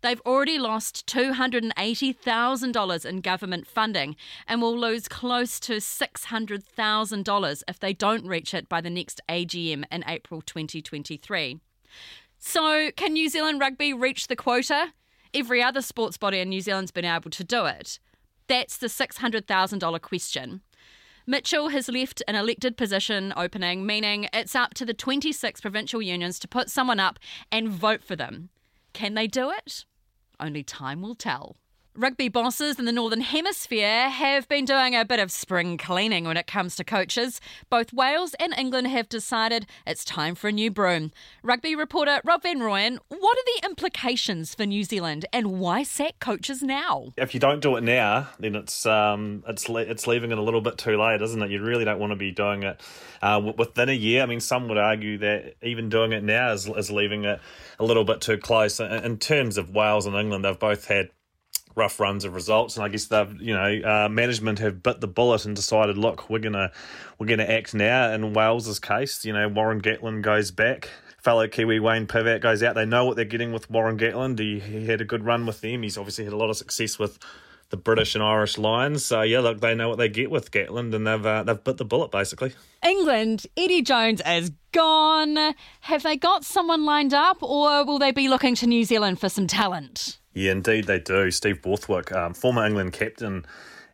They've 0.00 0.22
already 0.24 0.58
lost 0.58 1.06
$280,000 1.06 3.04
in 3.04 3.20
government 3.20 3.66
funding 3.66 4.16
and 4.48 4.62
will 4.62 4.78
lose 4.78 5.06
close 5.06 5.60
to 5.60 5.74
$600,000 5.74 7.62
if 7.68 7.78
they 7.78 7.92
don't 7.92 8.26
reach 8.26 8.54
it 8.54 8.70
by 8.70 8.80
the 8.80 8.88
next 8.88 9.20
AGM 9.28 9.84
in 9.92 10.02
April 10.08 10.40
2023. 10.40 11.60
So, 12.38 12.90
can 12.96 13.12
New 13.12 13.28
Zealand 13.28 13.60
rugby 13.60 13.92
reach 13.92 14.28
the 14.28 14.36
quota? 14.36 14.94
Every 15.34 15.62
other 15.62 15.82
sports 15.82 16.16
body 16.16 16.38
in 16.38 16.48
New 16.48 16.62
Zealand's 16.62 16.90
been 16.90 17.04
able 17.04 17.30
to 17.32 17.44
do 17.44 17.66
it. 17.66 17.98
That's 18.48 18.76
the 18.76 18.88
$600,000 18.88 20.00
question. 20.00 20.60
Mitchell 21.26 21.70
has 21.70 21.88
left 21.88 22.22
an 22.28 22.34
elected 22.34 22.76
position 22.76 23.32
opening, 23.36 23.86
meaning 23.86 24.28
it's 24.34 24.54
up 24.54 24.74
to 24.74 24.84
the 24.84 24.92
26 24.92 25.60
provincial 25.62 26.02
unions 26.02 26.38
to 26.38 26.48
put 26.48 26.68
someone 26.68 27.00
up 27.00 27.18
and 27.50 27.70
vote 27.70 28.04
for 28.04 28.14
them. 28.14 28.50
Can 28.92 29.14
they 29.14 29.26
do 29.26 29.50
it? 29.50 29.86
Only 30.38 30.62
time 30.62 31.00
will 31.00 31.14
tell. 31.14 31.56
Rugby 31.96 32.28
bosses 32.28 32.80
in 32.80 32.86
the 32.86 32.92
Northern 32.92 33.20
Hemisphere 33.20 34.08
have 34.08 34.48
been 34.48 34.64
doing 34.64 34.96
a 34.96 35.04
bit 35.04 35.20
of 35.20 35.30
spring 35.30 35.78
cleaning 35.78 36.24
when 36.24 36.36
it 36.36 36.48
comes 36.48 36.74
to 36.74 36.82
coaches. 36.82 37.40
Both 37.70 37.92
Wales 37.92 38.34
and 38.40 38.52
England 38.58 38.88
have 38.88 39.08
decided 39.08 39.66
it's 39.86 40.04
time 40.04 40.34
for 40.34 40.48
a 40.48 40.52
new 40.52 40.72
broom. 40.72 41.12
Rugby 41.44 41.76
reporter 41.76 42.20
Rob 42.24 42.42
Van 42.42 42.58
Rooyen, 42.58 42.98
what 43.10 43.38
are 43.38 43.44
the 43.46 43.68
implications 43.68 44.56
for 44.56 44.66
New 44.66 44.82
Zealand 44.82 45.26
and 45.32 45.60
why 45.60 45.84
sack 45.84 46.18
coaches 46.18 46.64
now? 46.64 47.12
If 47.16 47.32
you 47.32 47.38
don't 47.38 47.62
do 47.62 47.76
it 47.76 47.84
now, 47.84 48.28
then 48.40 48.56
it's 48.56 48.86
um, 48.86 49.44
it's 49.46 49.68
it's 49.68 50.08
leaving 50.08 50.32
it 50.32 50.38
a 50.38 50.42
little 50.42 50.62
bit 50.62 50.76
too 50.78 51.00
late, 51.00 51.22
isn't 51.22 51.42
it? 51.42 51.52
You 51.52 51.62
really 51.62 51.84
don't 51.84 52.00
want 52.00 52.10
to 52.10 52.16
be 52.16 52.32
doing 52.32 52.64
it 52.64 52.80
uh, 53.22 53.40
within 53.56 53.88
a 53.88 53.92
year. 53.92 54.24
I 54.24 54.26
mean, 54.26 54.40
some 54.40 54.66
would 54.66 54.78
argue 54.78 55.18
that 55.18 55.54
even 55.62 55.90
doing 55.90 56.10
it 56.10 56.24
now 56.24 56.54
is, 56.54 56.68
is 56.68 56.90
leaving 56.90 57.22
it 57.22 57.38
a 57.78 57.84
little 57.84 58.04
bit 58.04 58.20
too 58.20 58.36
close. 58.36 58.80
In 58.80 59.16
terms 59.18 59.58
of 59.58 59.70
Wales 59.70 60.06
and 60.06 60.16
England, 60.16 60.44
they've 60.44 60.58
both 60.58 60.86
had 60.88 61.10
rough 61.74 61.98
runs 62.00 62.24
of 62.24 62.34
results, 62.34 62.76
and 62.76 62.84
I 62.84 62.88
guess 62.88 63.06
they've 63.06 63.40
you 63.40 63.54
know 63.54 63.80
uh, 63.84 64.08
management 64.08 64.58
have 64.58 64.82
bit 64.82 65.00
the 65.00 65.06
bullet 65.06 65.44
and 65.44 65.56
decided, 65.56 65.98
look, 65.98 66.28
we're 66.30 66.38
gonna 66.38 66.70
we're 67.18 67.26
gonna 67.26 67.44
act 67.44 67.74
now. 67.74 68.12
In 68.12 68.32
Wales's 68.32 68.78
case, 68.78 69.24
you 69.24 69.32
know 69.32 69.48
Warren 69.48 69.80
Gatland 69.80 70.22
goes 70.22 70.50
back. 70.50 70.88
Fellow 71.22 71.48
Kiwi 71.48 71.80
Wayne 71.80 72.06
Pivac 72.06 72.42
goes 72.42 72.62
out. 72.62 72.74
They 72.74 72.84
know 72.84 73.06
what 73.06 73.16
they're 73.16 73.24
getting 73.24 73.52
with 73.52 73.70
Warren 73.70 73.98
Gatland. 73.98 74.38
He, 74.38 74.60
he 74.60 74.86
had 74.86 75.00
a 75.00 75.06
good 75.06 75.24
run 75.24 75.46
with 75.46 75.62
them. 75.62 75.82
He's 75.82 75.96
obviously 75.96 76.24
had 76.24 76.34
a 76.34 76.36
lot 76.36 76.50
of 76.50 76.56
success 76.58 76.98
with 76.98 77.18
the 77.70 77.78
British 77.78 78.14
and 78.14 78.22
Irish 78.22 78.58
Lions. 78.58 79.04
So 79.04 79.22
yeah, 79.22 79.40
look, 79.40 79.60
they 79.60 79.74
know 79.74 79.88
what 79.88 79.98
they 79.98 80.08
get 80.08 80.30
with 80.30 80.50
Gatland, 80.50 80.94
and 80.94 81.06
they've 81.06 81.26
uh, 81.26 81.42
they've 81.42 81.64
bit 81.64 81.78
the 81.78 81.84
bullet 81.84 82.10
basically. 82.10 82.52
England, 82.86 83.46
Eddie 83.56 83.82
Jones 83.82 84.20
is 84.26 84.52
gone. 84.72 85.54
Have 85.80 86.02
they 86.02 86.16
got 86.16 86.44
someone 86.44 86.84
lined 86.84 87.14
up, 87.14 87.42
or 87.42 87.84
will 87.84 87.98
they 87.98 88.12
be 88.12 88.28
looking 88.28 88.54
to 88.56 88.66
New 88.66 88.84
Zealand 88.84 89.18
for 89.18 89.28
some 89.28 89.46
talent? 89.46 90.18
Yeah, 90.34 90.52
indeed 90.52 90.86
they 90.86 90.98
do. 90.98 91.30
Steve 91.30 91.62
Borthwick, 91.62 92.12
um, 92.12 92.34
former 92.34 92.66
England 92.66 92.92
captain, 92.92 93.46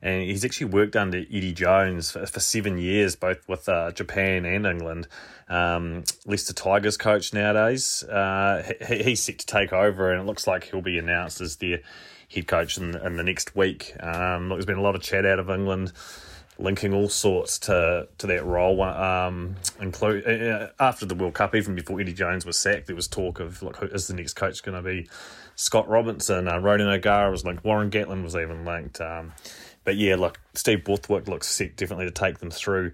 and 0.03 0.23
he's 0.23 0.45
actually 0.45 0.69
worked 0.69 0.97
under 0.97 1.19
Eddie 1.19 1.53
Jones 1.53 2.11
for, 2.11 2.25
for 2.27 2.41
seven 2.41 2.79
years, 2.79 3.15
both 3.15 3.47
with 3.47 3.69
uh, 3.69 3.93
Japan 3.93 4.47
and 4.47 4.67
England. 4.67 5.07
Um, 5.51 6.05
Leicester 6.25 6.55
Tigers 6.55 6.97
coach 6.97 7.35
nowadays. 7.35 8.03
Uh, 8.05 8.73
he, 8.89 9.03
he's 9.03 9.23
set 9.23 9.39
to 9.41 9.47
take 9.47 9.73
over, 9.73 10.11
and 10.11 10.23
it 10.23 10.25
looks 10.25 10.47
like 10.47 10.65
he'll 10.65 10.81
be 10.81 10.99
announced 10.99 11.43
as 11.43 11.57
their 11.57 11.81
head 12.33 12.47
coach 12.47 12.79
in, 12.79 12.97
in 12.97 13.17
the 13.17 13.23
next 13.23 13.55
week. 13.55 13.93
Um, 14.01 14.49
look, 14.49 14.57
there's 14.57 14.67
been 14.67 14.79
a 14.79 14.83
lot 14.83 14.95
of 14.95 15.03
chat 15.03 15.27
out 15.27 15.39
of 15.39 15.51
England 15.51 15.93
linking 16.61 16.93
all 16.93 17.09
sorts 17.09 17.59
to 17.59 18.07
to 18.19 18.27
that 18.27 18.45
role. 18.45 18.83
Um, 18.83 19.57
include 19.81 20.27
uh, 20.27 20.69
after 20.79 21.07
the 21.07 21.15
World 21.15 21.35
Cup, 21.35 21.55
even 21.55 21.75
before 21.75 22.01
Eddie 22.01 22.13
Jones 22.13 22.47
was 22.47 22.57
sacked, 22.57 22.87
there 22.87 22.97
was 22.97 23.09
talk 23.09 23.41
of 23.41 23.63
look, 23.63 23.77
who 23.77 23.87
is 23.87 24.07
the 24.07 24.15
next 24.15 24.35
coach 24.35 24.63
going 24.63 24.77
to 24.77 24.83
be? 24.83 25.09
Scott 25.61 25.87
Robertson, 25.91 26.49
uh, 26.49 26.59
Ronan 26.59 26.89
O'Gara 26.89 27.31
was 27.31 27.45
linked, 27.45 27.65
Warren 27.65 27.91
Gatland 27.91 28.23
was 28.23 28.35
even 28.35 28.65
linked. 28.65 28.99
Um, 28.99 29.33
but 29.85 29.97
yeah, 29.97 30.17
look, 30.17 30.41
Steve 30.55 30.85
Borthwick 30.85 31.29
looks 31.29 31.49
set 31.49 31.77
definitely 31.77 32.07
to 32.07 32.11
take 32.11 32.39
them 32.39 32.51
through 32.51 32.93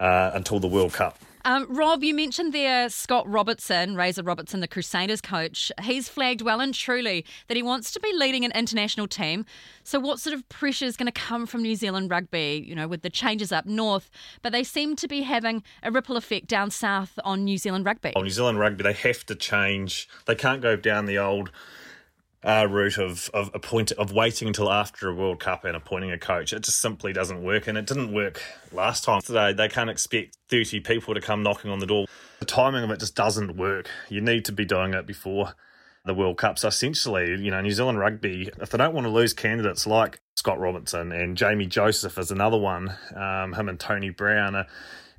uh, 0.00 0.30
until 0.32 0.58
the 0.58 0.68
World 0.68 0.94
Cup. 0.94 1.18
Um, 1.44 1.66
Rob, 1.68 2.02
you 2.02 2.14
mentioned 2.14 2.54
there 2.54 2.88
Scott 2.88 3.28
Robertson, 3.28 3.94
Razor 3.94 4.22
Robertson, 4.22 4.60
the 4.60 4.68
Crusaders 4.68 5.20
coach. 5.20 5.70
He's 5.82 6.08
flagged 6.08 6.40
well 6.40 6.60
and 6.60 6.72
truly 6.72 7.26
that 7.46 7.58
he 7.58 7.62
wants 7.62 7.90
to 7.92 8.00
be 8.00 8.10
leading 8.14 8.42
an 8.42 8.52
international 8.52 9.06
team. 9.06 9.44
So, 9.84 10.00
what 10.00 10.18
sort 10.18 10.32
of 10.32 10.48
pressure 10.48 10.86
is 10.86 10.96
going 10.96 11.06
to 11.06 11.12
come 11.12 11.44
from 11.44 11.60
New 11.60 11.76
Zealand 11.76 12.10
rugby, 12.10 12.64
you 12.66 12.74
know, 12.74 12.88
with 12.88 13.02
the 13.02 13.10
changes 13.10 13.52
up 13.52 13.66
north? 13.66 14.10
But 14.40 14.52
they 14.52 14.64
seem 14.64 14.96
to 14.96 15.08
be 15.08 15.22
having 15.22 15.62
a 15.82 15.90
ripple 15.90 16.16
effect 16.16 16.46
down 16.46 16.70
south 16.70 17.18
on 17.22 17.44
New 17.44 17.58
Zealand 17.58 17.84
rugby. 17.84 18.14
On 18.16 18.24
New 18.24 18.30
Zealand 18.30 18.58
rugby, 18.58 18.82
they 18.82 18.94
have 18.94 19.26
to 19.26 19.34
change. 19.34 20.08
They 20.24 20.34
can't 20.34 20.62
go 20.62 20.74
down 20.74 21.04
the 21.04 21.18
old 21.18 21.50
uh, 22.44 22.66
route 22.68 22.98
of 22.98 23.30
of 23.34 23.50
appoint 23.54 23.92
of 23.92 24.12
waiting 24.12 24.48
until 24.48 24.70
after 24.70 25.08
a 25.08 25.14
World 25.14 25.40
Cup 25.40 25.64
and 25.64 25.76
appointing 25.76 26.10
a 26.12 26.18
coach. 26.18 26.52
It 26.52 26.62
just 26.62 26.80
simply 26.80 27.12
doesn't 27.12 27.42
work, 27.42 27.66
and 27.66 27.76
it 27.76 27.86
didn't 27.86 28.12
work 28.12 28.42
last 28.72 29.04
time. 29.04 29.20
Today 29.20 29.52
they 29.52 29.68
can't 29.68 29.90
expect 29.90 30.36
thirty 30.48 30.80
people 30.80 31.14
to 31.14 31.20
come 31.20 31.42
knocking 31.42 31.70
on 31.70 31.78
the 31.78 31.86
door. 31.86 32.06
The 32.40 32.46
timing 32.46 32.84
of 32.84 32.90
it 32.90 33.00
just 33.00 33.16
doesn't 33.16 33.56
work. 33.56 33.88
You 34.08 34.20
need 34.20 34.44
to 34.44 34.52
be 34.52 34.64
doing 34.64 34.94
it 34.94 35.06
before 35.06 35.54
the 36.04 36.14
World 36.14 36.38
Cup. 36.38 36.58
So 36.58 36.68
essentially, 36.68 37.30
you 37.30 37.50
know, 37.50 37.60
New 37.60 37.72
Zealand 37.72 37.98
rugby, 37.98 38.50
if 38.60 38.70
they 38.70 38.78
don't 38.78 38.94
want 38.94 39.06
to 39.06 39.10
lose 39.10 39.34
candidates 39.34 39.86
like 39.86 40.20
Scott 40.36 40.58
Robertson 40.58 41.12
and 41.12 41.36
Jamie 41.36 41.66
Joseph 41.66 42.16
is 42.16 42.30
another 42.30 42.56
one, 42.56 42.96
um, 43.14 43.52
him 43.52 43.68
and 43.68 43.78
Tony 43.78 44.10
Brown 44.10 44.54
are 44.54 44.66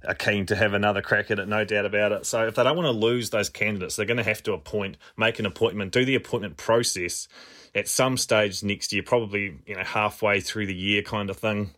are 0.08 0.16
keen 0.16 0.46
to 0.48 0.56
have 0.56 0.74
another 0.74 1.02
crack 1.02 1.30
at 1.32 1.40
it, 1.40 1.48
no 1.48 1.66
doubt 1.66 1.86
about 1.86 2.12
it. 2.12 2.26
So 2.26 2.48
if 2.48 2.56
they 2.56 2.64
don't 2.64 2.78
want 2.78 2.88
to 2.88 2.92
lose 2.92 3.30
those 3.30 3.50
candidates, 3.50 3.96
they're 3.96 4.06
going 4.06 4.18
to 4.18 4.24
have 4.24 4.42
to 4.44 4.54
appoint, 4.54 4.98
make 5.18 5.40
an 5.40 5.46
appointment, 5.46 5.92
do 5.92 6.06
the 6.06 6.16
appointment 6.16 6.58
process 6.58 7.28
at 7.76 7.88
some 7.88 8.18
stage 8.18 8.64
next 8.64 8.94
year, 8.94 9.04
probably 9.04 9.58
you 9.66 9.76
know 9.76 9.84
halfway 9.84 10.40
through 10.42 10.66
the 10.66 10.76
year, 10.76 11.02
kind 11.02 11.30
of 11.30 11.38
thing, 11.38 11.72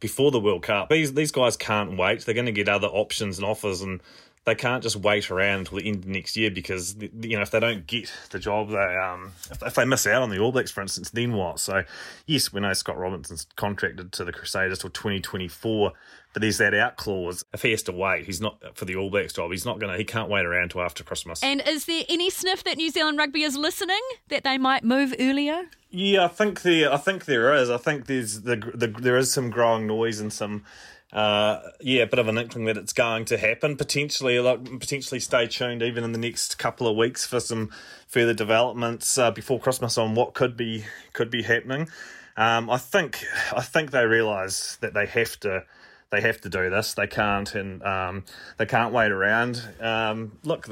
before 0.00 0.30
the 0.30 0.40
World 0.40 0.62
Cup. 0.62 0.88
These 0.88 1.14
these 1.14 1.32
guys 1.32 1.56
can't 1.56 1.96
wait. 1.96 2.24
They're 2.24 2.34
going 2.34 2.46
to 2.46 2.52
get 2.52 2.68
other 2.68 2.88
options 2.88 3.38
and 3.38 3.46
offers 3.46 3.82
and 3.82 4.00
they 4.48 4.54
can't 4.54 4.82
just 4.82 4.96
wait 4.96 5.30
around 5.30 5.60
until 5.60 5.78
the 5.78 5.86
end 5.86 6.04
of 6.04 6.06
next 6.06 6.36
year 6.36 6.50
because 6.50 6.96
you 6.98 7.36
know 7.36 7.42
if 7.42 7.50
they 7.50 7.60
don't 7.60 7.86
get 7.86 8.10
the 8.30 8.38
job, 8.38 8.70
they 8.70 8.96
um 8.96 9.32
if, 9.50 9.62
if, 9.62 9.74
they 9.74 9.84
miss 9.84 10.06
out 10.06 10.22
on 10.22 10.30
the 10.30 10.38
All 10.38 10.52
Blacks, 10.52 10.70
for 10.70 10.80
instance, 10.80 11.10
then 11.10 11.34
what? 11.34 11.60
So 11.60 11.84
yes, 12.26 12.52
we 12.52 12.60
know 12.60 12.72
Scott 12.72 12.96
Robinson's 12.96 13.46
contracted 13.56 14.10
to 14.12 14.24
the 14.24 14.32
Crusaders 14.32 14.78
till 14.78 14.90
twenty 14.90 15.20
twenty 15.20 15.48
four, 15.48 15.92
but 16.32 16.40
there's 16.40 16.58
that 16.58 16.72
out 16.72 16.96
clause. 16.96 17.44
If 17.52 17.62
he 17.62 17.72
has 17.72 17.82
to 17.84 17.92
wait, 17.92 18.24
he's 18.24 18.40
not 18.40 18.76
for 18.76 18.86
the 18.86 18.96
All 18.96 19.10
Blacks 19.10 19.34
job. 19.34 19.50
He's 19.50 19.66
not 19.66 19.78
gonna. 19.78 19.98
He 19.98 20.04
can't 20.04 20.30
wait 20.30 20.46
around 20.46 20.70
till 20.70 20.80
after 20.80 21.04
Christmas. 21.04 21.42
And 21.42 21.62
is 21.66 21.84
there 21.84 22.04
any 22.08 22.30
sniff 22.30 22.64
that 22.64 22.78
New 22.78 22.90
Zealand 22.90 23.18
Rugby 23.18 23.42
is 23.42 23.56
listening 23.56 24.00
that 24.28 24.44
they 24.44 24.56
might 24.56 24.82
move 24.82 25.14
earlier? 25.18 25.64
Yeah, 25.90 26.24
I 26.24 26.28
think 26.28 26.62
there. 26.62 26.92
I 26.92 26.96
think 26.96 27.26
there 27.26 27.54
is. 27.54 27.68
I 27.68 27.76
think 27.76 28.06
there's 28.06 28.42
the, 28.42 28.56
the 28.56 28.88
there 28.88 29.18
is 29.18 29.30
some 29.30 29.50
growing 29.50 29.86
noise 29.86 30.20
and 30.20 30.32
some 30.32 30.64
uh, 31.12 31.60
yeah, 31.80 32.02
a 32.02 32.06
bit 32.06 32.18
of 32.18 32.28
an 32.28 32.36
inkling 32.36 32.66
that 32.66 32.76
it's 32.76 32.92
going 32.92 33.24
to 33.26 33.38
happen. 33.38 33.76
Potentially, 33.76 34.38
like, 34.40 34.64
potentially 34.78 35.20
stay 35.20 35.46
tuned 35.46 35.82
even 35.82 36.04
in 36.04 36.12
the 36.12 36.18
next 36.18 36.58
couple 36.58 36.86
of 36.86 36.96
weeks 36.96 37.26
for 37.26 37.40
some 37.40 37.70
further 38.06 38.34
developments 38.34 39.16
uh, 39.16 39.30
before 39.30 39.58
Christmas 39.58 39.96
on 39.96 40.14
what 40.14 40.34
could 40.34 40.56
be 40.56 40.84
could 41.12 41.30
be 41.30 41.42
happening. 41.42 41.88
Um, 42.36 42.68
I 42.70 42.78
think 42.78 43.24
I 43.52 43.62
think 43.62 43.90
they 43.90 44.04
realise 44.04 44.76
that 44.76 44.94
they 44.94 45.06
have 45.06 45.40
to 45.40 45.64
they 46.10 46.20
have 46.20 46.40
to 46.42 46.48
do 46.48 46.70
this. 46.70 46.94
They 46.94 47.06
can't 47.06 47.54
and 47.54 47.82
um, 47.82 48.24
they 48.58 48.66
can't 48.66 48.92
wait 48.92 49.10
around. 49.10 49.62
Um, 49.80 50.38
look, 50.44 50.68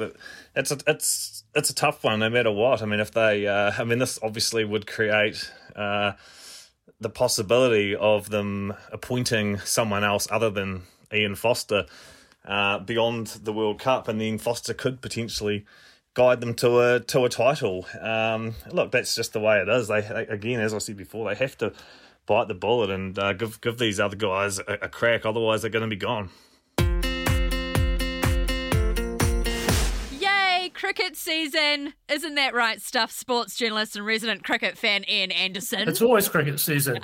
it's 0.55 0.71
a, 0.71 0.79
it's 0.87 1.45
it's 1.55 1.71
a 1.71 1.75
tough 1.75 2.05
one 2.05 2.21
no 2.21 2.31
matter 2.31 2.51
what. 2.51 2.83
I 2.83 2.87
mean, 2.87 3.01
if 3.01 3.13
they, 3.13 3.47
uh, 3.47 3.73
I 3.79 3.85
mean, 3.85 3.99
this 3.99 4.19
obviously 4.23 4.65
would 4.65 4.87
create. 4.87 5.51
Uh, 5.75 6.13
the 7.01 7.11
possibility 7.11 7.95
of 7.95 8.31
them 8.31 8.75
appointing 8.91 9.59
someone 9.59 10.05
else 10.05 10.27
other 10.31 10.51
than 10.51 10.83
Ian 11.13 11.35
Foster 11.35 11.87
uh, 12.45 12.79
beyond 12.79 13.27
the 13.27 13.53
World 13.53 13.81
Cup, 13.81 14.09
and 14.09 14.21
then 14.21 14.39
Foster 14.39 14.75
could 14.75 15.01
potentially 15.01 15.65
guide 16.15 16.41
them 16.41 16.55
to 16.55 16.81
a 16.81 17.01
to 17.01 17.25
a 17.25 17.29
title. 17.29 17.87
Um, 18.01 18.55
look, 18.73 18.91
that's 18.93 19.15
just 19.15 19.33
the 19.33 19.41
way 19.41 19.59
it 19.61 19.69
is. 19.69 19.89
They, 19.89 20.01
they, 20.01 20.27
again, 20.27 20.61
as 20.61 20.73
I 20.73 20.79
said 20.79 20.97
before, 20.97 21.29
they 21.29 21.39
have 21.39 21.59
to 21.59 21.73
bite 22.25 22.49
the 22.49 22.55
bullet 22.55 22.91
and 22.91 23.19
uh, 23.19 23.33
give 23.35 23.61
give 23.61 23.79
these 23.79 24.01
other 24.01 24.17
guys 24.17 24.59
a, 24.59 24.79
a 24.83 24.89
crack. 24.89 25.27
Otherwise, 25.27 25.63
they're 25.63 25.71
going 25.71 25.89
to 25.89 25.89
be 25.89 25.97
gone. 25.97 26.31
Cricket 30.97 31.17
season. 31.17 31.93
Isn't 32.09 32.37
that 32.37 32.55
right, 32.55 32.81
Stuff 32.81 33.11
sports 33.11 33.55
journalist 33.55 33.97
and 33.97 34.07
resident 34.07 34.45
cricket 34.45 34.79
fan 34.79 35.05
Ian 35.07 35.31
Anderson? 35.31 35.87
It's 35.91 36.01
always 36.01 36.27
cricket 36.27 36.59
season. 36.59 37.01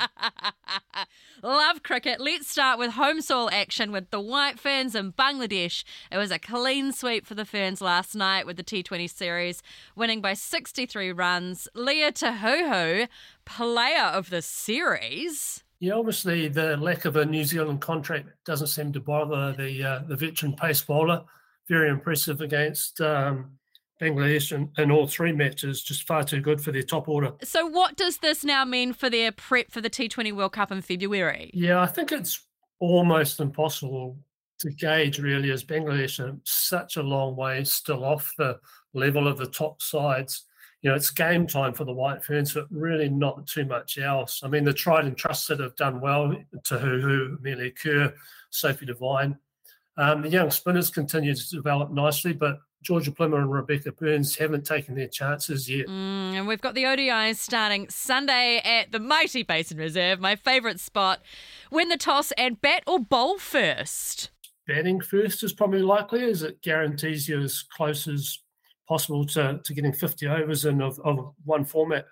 Love 1.42 1.82
cricket. 1.82 2.18
Let's 2.18 2.49
start 2.49 2.78
with 2.78 2.92
home 2.92 3.20
soil 3.20 3.50
action 3.52 3.92
with 3.92 4.08
the 4.08 4.18
White 4.18 4.58
Ferns 4.58 4.94
in 4.94 5.12
Bangladesh. 5.12 5.84
It 6.11 6.16
was 6.16 6.30
a 6.30 6.38
clean 6.38 6.92
sweep 6.92 7.26
for 7.26 7.34
the 7.34 7.44
Ferns 7.44 7.82
last 7.82 8.14
night 8.14 8.46
with 8.46 8.56
the 8.56 8.64
T20 8.64 9.11
series, 9.11 9.62
winning 9.94 10.22
by 10.22 10.32
63 10.32 11.12
runs. 11.12 11.68
Lea 11.75 12.12
Tahuhu, 12.12 13.08
player 13.44 14.04
of 14.04 14.30
the 14.30 14.40
series. 14.40 15.64
Yeah, 15.80 15.94
obviously 15.94 16.49
the 16.49 16.78
lack 16.78 17.04
of 17.04 17.16
a 17.16 17.26
New 17.26 17.44
Zealand 17.44 17.82
contract 17.82 18.30
doesn't 18.46 18.68
seem 18.68 18.94
to 18.94 19.00
bother 19.00 19.52
the 19.52 19.84
uh, 19.84 20.00
the 20.08 20.16
veteran 20.16 20.54
pace 20.54 20.80
bowler. 20.80 21.25
Very 21.68 21.90
impressive 21.90 22.40
against 22.40 22.99
um, 23.02 23.58
Bangladesh 24.02 24.52
in, 24.52 24.68
in 24.82 24.90
all 24.90 25.06
three 25.06 25.32
matches, 25.32 25.82
just 25.82 26.06
far 26.06 26.25
too 26.25 26.40
good 26.40 26.61
for 26.61 26.73
their 26.73 26.82
top 26.82 27.09
order. 27.09 27.32
So, 27.42 27.66
what 27.66 27.97
does 27.97 28.18
this 28.18 28.44
now 28.44 28.64
mean 28.64 28.92
for 28.92 29.09
their 29.09 29.30
prep 29.30 29.71
for 29.71 29.80
the 29.80 29.90
T20 29.90 30.35
World 30.35 30.52
Cup 30.52 30.73
in 30.73 30.82
February? 30.82 31.50
Yeah, 31.54 31.80
I 31.80 31.87
think 31.87 32.11
it's 32.11 32.44
almost 32.80 33.38
impossible 33.38 34.18
to 34.59 34.71
gauge 34.71 35.18
really 35.18 35.50
as 35.52 35.64
Bangladesh 35.64 36.18
are 36.21 36.37
such 36.44 36.97
a 36.97 37.02
long 37.02 37.37
way 37.37 37.62
still 37.62 38.04
off 38.04 38.32
the 38.38 38.59
level 38.92 39.28
of 39.28 39.38
the 39.38 39.47
top 39.47 39.80
sides. 39.80 40.44
You 40.82 40.90
know, 40.90 40.97
it's 40.97 41.11
game 41.11 41.47
time 41.47 41.73
for 41.73 41.85
the 41.85 41.92
White 41.92 42.25
Ferns, 42.25 42.54
but 42.54 42.66
really 42.71 43.09
not 43.09 43.47
too 43.47 43.64
much 43.64 43.99
else. 43.99 44.42
I 44.42 44.49
mean, 44.49 44.64
the 44.64 44.73
tried 44.73 45.04
and 45.04 45.16
trusted 45.16 45.61
have 45.61 45.76
done 45.76 46.00
well. 46.00 46.35
Tahuhu, 46.64 47.38
Amelia 47.38 47.71
Kerr, 47.71 48.12
Sophie 48.50 48.87
Devine. 48.87 49.38
Um, 49.97 50.23
the 50.23 50.28
young 50.28 50.50
spinners 50.50 50.90
continue 50.90 51.35
to 51.35 51.50
develop 51.50 51.92
nicely, 51.92 52.32
but 52.32 52.59
Georgia 52.83 53.12
Plimmer 53.12 53.39
and 53.39 53.53
Rebecca 53.53 53.93
Burns 53.93 54.37
haven't 54.37 54.67
taken 54.67 54.95
their 54.95 55.09
chances 55.09 55.71
yet. 55.71 55.87
Mm, 55.87 56.35
and 56.35 56.49
we've 56.49 56.61
got 56.61 56.75
the 56.75 56.85
ODIs 56.85 57.37
starting 57.37 57.89
Sunday 57.89 58.61
at 58.65 58.93
the 58.93 58.99
mighty 58.99 59.43
Basin 59.43 59.79
Reserve, 59.79 60.21
my 60.21 60.37
favourite 60.37 60.81
spot. 60.81 61.23
Win 61.71 61.89
the 61.89 61.97
toss 61.97 62.33
and 62.33 62.61
bat 62.61 62.83
or 62.87 62.99
bowl 62.99 63.39
first? 63.39 64.31
Batting 64.67 65.01
first 65.01 65.43
is 65.43 65.53
probably 65.53 65.83
likely, 65.83 66.25
as 66.25 66.43
it 66.43 66.61
guarantees 66.62 67.29
you 67.29 67.41
as 67.41 67.62
close 67.62 68.07
as 68.07 68.39
possible 68.89 69.25
to, 69.25 69.61
to 69.65 69.75
getting 69.75 69.93
50 69.93 70.27
overs 70.27 70.65
in 70.65 70.83
of, 70.83 70.99
of 71.01 71.33
one 71.45 71.65
format. 71.65 72.07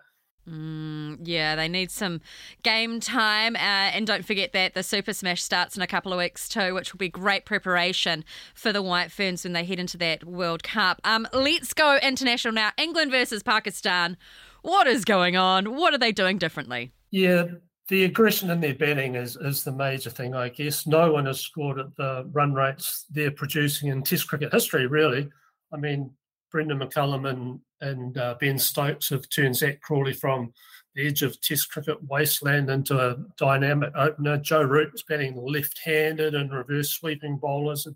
Mm, 0.51 1.19
yeah, 1.23 1.55
they 1.55 1.69
need 1.69 1.91
some 1.91 2.21
game 2.63 2.99
time. 3.01 3.55
Uh, 3.57 3.93
and 3.95 4.07
don't 4.07 4.25
forget 4.25 4.53
that 4.53 4.75
the 4.75 4.83
Super 4.83 5.13
Smash 5.13 5.43
starts 5.43 5.77
in 5.77 5.83
a 5.83 5.87
couple 5.87 6.13
of 6.13 6.19
weeks 6.19 6.49
too, 6.49 6.75
which 6.75 6.93
will 6.93 6.99
be 6.99 7.09
great 7.09 7.45
preparation 7.45 8.25
for 8.55 8.73
the 8.73 8.83
White 8.83 9.13
Ferns 9.13 9.45
when 9.45 9.53
they 9.53 9.65
head 9.65 9.79
into 9.79 9.97
that 9.99 10.25
World 10.25 10.63
Cup. 10.63 11.01
Um, 11.05 11.29
let's 11.33 11.73
go 11.73 11.99
international 12.03 12.55
now. 12.55 12.71
England 12.77 13.11
versus 13.11 13.43
Pakistan. 13.43 14.17
What 14.63 14.87
is 14.87 15.05
going 15.05 15.37
on? 15.37 15.77
What 15.77 15.95
are 15.95 15.99
they 15.99 16.13
doing 16.13 16.39
differently? 16.39 16.93
Yeah, 17.11 17.45
the 17.89 18.05
aggression 18.05 18.51
in 18.51 18.61
their 18.61 18.75
batting 18.75 19.15
is, 19.15 19.37
is 19.37 19.65
the 19.65 19.73
major 19.73 20.11
thing, 20.11 20.35
I 20.35 20.49
guess. 20.49 20.87
No 20.87 21.13
one 21.13 21.27
has 21.27 21.41
scored 21.41 21.79
at 21.79 21.97
the 21.97 22.29
run 22.33 22.53
rates 22.53 23.07
they're 23.11 23.31
producing 23.31 23.89
in 23.89 24.03
Test 24.03 24.29
cricket 24.29 24.53
history, 24.53 24.87
really. 24.87 25.29
I 25.73 25.77
mean, 25.77 26.11
Brendon 26.51 26.79
McCullum 26.79 27.29
and, 27.29 27.61
and 27.81 28.19
uh, 28.19 28.37
Ben 28.41 28.59
Stokes 28.59 29.09
have 29.11 29.29
turned 29.29 29.57
Zak 29.57 29.81
Crawley 29.81 30.13
from 30.13 30.53
the 30.95 31.07
edge 31.07 31.23
of 31.23 31.41
Test 31.41 31.71
cricket 31.71 32.03
wasteland 32.09 32.71
into 32.71 32.99
a 32.99 33.17
dynamic 33.37 33.93
opener. 33.95 34.37
Joe 34.37 34.63
Root 34.63 34.91
Root's 34.91 35.03
batting 35.03 35.37
left-handed 35.37 36.35
and 36.35 36.53
reverse 36.53 36.91
sweeping 36.91 37.37
bowlers. 37.37 37.87
And, 37.87 37.95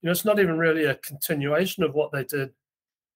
you 0.00 0.06
know, 0.06 0.12
it's 0.12 0.24
not 0.24 0.38
even 0.38 0.58
really 0.58 0.84
a 0.84 0.94
continuation 0.96 1.82
of 1.82 1.94
what 1.94 2.12
they 2.12 2.24
did 2.24 2.50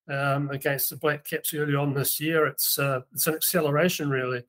um, 0.09 0.49
against 0.51 0.89
the 0.89 0.97
Black 0.97 1.25
Caps 1.25 1.53
early 1.53 1.75
on 1.75 1.93
this 1.93 2.19
year. 2.19 2.45
It's 2.45 2.77
uh, 2.77 3.01
it's 3.13 3.27
an 3.27 3.35
acceleration, 3.35 4.09
really. 4.09 4.43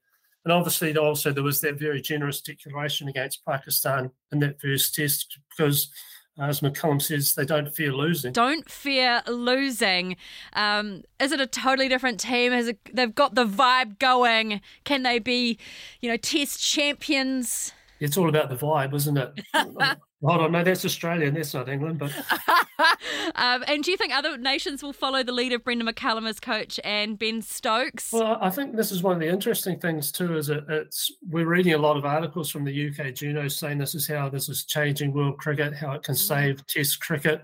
And 0.45 0.53
obviously, 0.53 0.97
also 0.97 1.33
there 1.33 1.43
was 1.43 1.61
that 1.63 1.79
very 1.79 2.01
generous 2.01 2.41
declaration 2.41 3.09
against 3.09 3.45
Pakistan 3.45 4.11
in 4.33 4.39
that 4.41 4.61
first 4.61 4.95
test 4.95 5.39
because 5.51 5.91
as 6.39 6.61
McCullum 6.61 7.01
says, 7.01 7.35
they 7.35 7.45
don't 7.45 7.75
fear 7.75 7.93
losing. 7.93 8.33
Don't 8.33 8.69
fear 8.71 9.23
losing. 9.27 10.17
Um, 10.53 11.03
is 11.19 11.33
it 11.33 11.41
a 11.41 11.47
totally 11.47 11.89
different 11.89 12.21
team? 12.21 12.53
Has 12.53 12.69
it, 12.69 12.79
they've 12.93 13.15
got 13.15 13.35
the 13.35 13.47
vibe 13.47 13.99
going? 13.99 14.61
Can 14.85 15.03
they 15.03 15.19
be, 15.19 15.59
you 16.01 16.11
know, 16.11 16.17
Test 16.17 16.63
champions? 16.63 17.73
It's 18.01 18.17
all 18.17 18.29
about 18.29 18.51
the 18.51 18.57
vibe, 18.57 18.95
isn't 18.95 19.17
it? 19.17 19.41
Hold 20.23 20.41
on, 20.41 20.53
no, 20.53 20.65
that's 20.65 20.85
Australia, 20.85 21.29
and 21.29 21.37
that's 21.37 21.53
not 21.53 21.69
England. 21.69 21.99
But 21.99 22.11
um, 23.35 23.65
and 23.69 23.85
do 23.85 23.91
you 23.91 23.99
think 23.99 24.15
other 24.15 24.39
nations 24.39 24.83
will 24.83 24.95
follow 24.95 25.23
the 25.23 25.33
lead 25.33 25.53
of 25.53 25.63
Brendon 25.63 25.87
McCullum 25.87 26.27
as 26.27 26.41
coach 26.41 26.81
and 26.85 27.19
Ben 27.19 27.43
Stokes? 27.43 28.13
Well, 28.13 28.39
I 28.41 28.49
think 28.49 28.77
this 28.77 28.91
is 28.91 29.03
one 29.03 29.13
of 29.13 29.21
the 29.21 29.29
interesting 29.29 29.79
things 29.79 30.11
too. 30.11 30.37
Is 30.37 30.49
it, 30.49 30.65
it's 30.69 31.13
we're 31.29 31.47
reading 31.47 31.75
a 31.75 31.79
lot 31.79 31.99
of 31.99 32.07
articles 32.07 32.51
from 32.51 32.65
the 32.65 32.89
UK 32.89 33.13
Juno 33.15 33.47
saying 33.49 33.77
this 33.77 33.95
is 33.95 34.09
how 34.09 34.31
this 34.31 34.49
is 34.49 34.65
changing 34.65 35.13
world 35.13 35.37
cricket, 35.37 35.75
how 35.75 35.93
it 35.93 36.03
can 36.03 36.15
mm. 36.15 36.19
save 36.19 36.67
Test 36.67 36.99
cricket, 37.01 37.43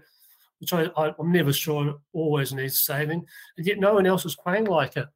which 0.59 0.73
I, 0.73 0.85
I, 0.97 1.09
am 1.19 1.31
never 1.31 1.53
sure 1.53 2.01
always 2.15 2.55
needs 2.55 2.81
saving, 2.81 3.23
and 3.59 3.67
yet 3.67 3.81
no 3.81 3.95
one 3.95 4.07
else 4.07 4.25
is 4.25 4.35
playing 4.35 4.65
like 4.65 4.97
it. 4.97 5.09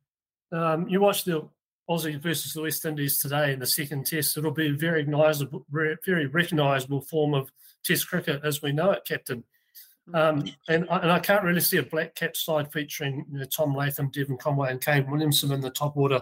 Um, 0.53 0.89
you 0.89 1.01
watch 1.01 1.25
the 1.25 1.49
Aussie 1.89 2.21
versus 2.21 2.53
the 2.53 2.63
West 2.63 2.85
Indies 2.85 3.19
today 3.19 3.53
in 3.53 3.61
the 3.61 3.67
second 3.67 4.07
test, 4.07 4.37
it'll 4.37 4.51
be 4.51 4.69
a 4.69 4.73
very 4.73 5.05
recognisable, 5.05 5.65
very 5.71 6.27
recognisable 6.27 7.01
form 7.01 7.35
of 7.35 7.51
Test 7.85 8.09
cricket 8.09 8.41
as 8.43 8.63
we 8.63 8.73
know 8.73 8.91
it, 8.91 9.05
Captain. 9.07 9.45
Mm. 10.11 10.15
Um, 10.15 10.45
and, 10.69 10.87
and 10.91 11.13
I 11.13 11.21
can't 11.21 11.45
really 11.45 11.61
see 11.61 11.77
a 11.77 11.83
black 11.85 12.15
cap 12.17 12.37
side 12.37 12.73
featuring 12.73 13.25
you 13.31 13.39
know, 13.39 13.45
Tom 13.45 13.75
Latham, 13.77 14.11
Devon 14.11 14.39
Conway, 14.39 14.71
and 14.71 14.81
Kane 14.81 15.09
Williamson 15.09 15.53
in 15.53 15.61
the 15.61 15.71
top 15.71 15.97
order 15.97 16.21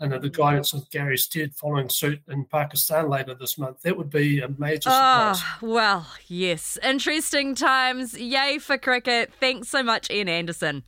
under 0.00 0.18
the 0.18 0.28
mm. 0.28 0.36
guidance 0.36 0.72
of 0.72 0.88
Gary 0.90 1.16
Stead 1.16 1.54
following 1.54 1.88
suit 1.88 2.20
in 2.28 2.44
Pakistan 2.44 3.08
later 3.08 3.34
this 3.34 3.56
month. 3.56 3.82
That 3.82 3.96
would 3.96 4.10
be 4.10 4.40
a 4.40 4.48
major 4.58 4.90
ah, 4.90 5.32
surprise. 5.32 5.60
Oh, 5.62 5.74
well, 5.74 6.06
yes. 6.26 6.76
Interesting 6.82 7.54
times. 7.54 8.18
Yay 8.18 8.58
for 8.58 8.78
cricket. 8.78 9.32
Thanks 9.38 9.68
so 9.68 9.82
much, 9.82 10.10
Ian 10.10 10.28
Anderson. 10.28 10.82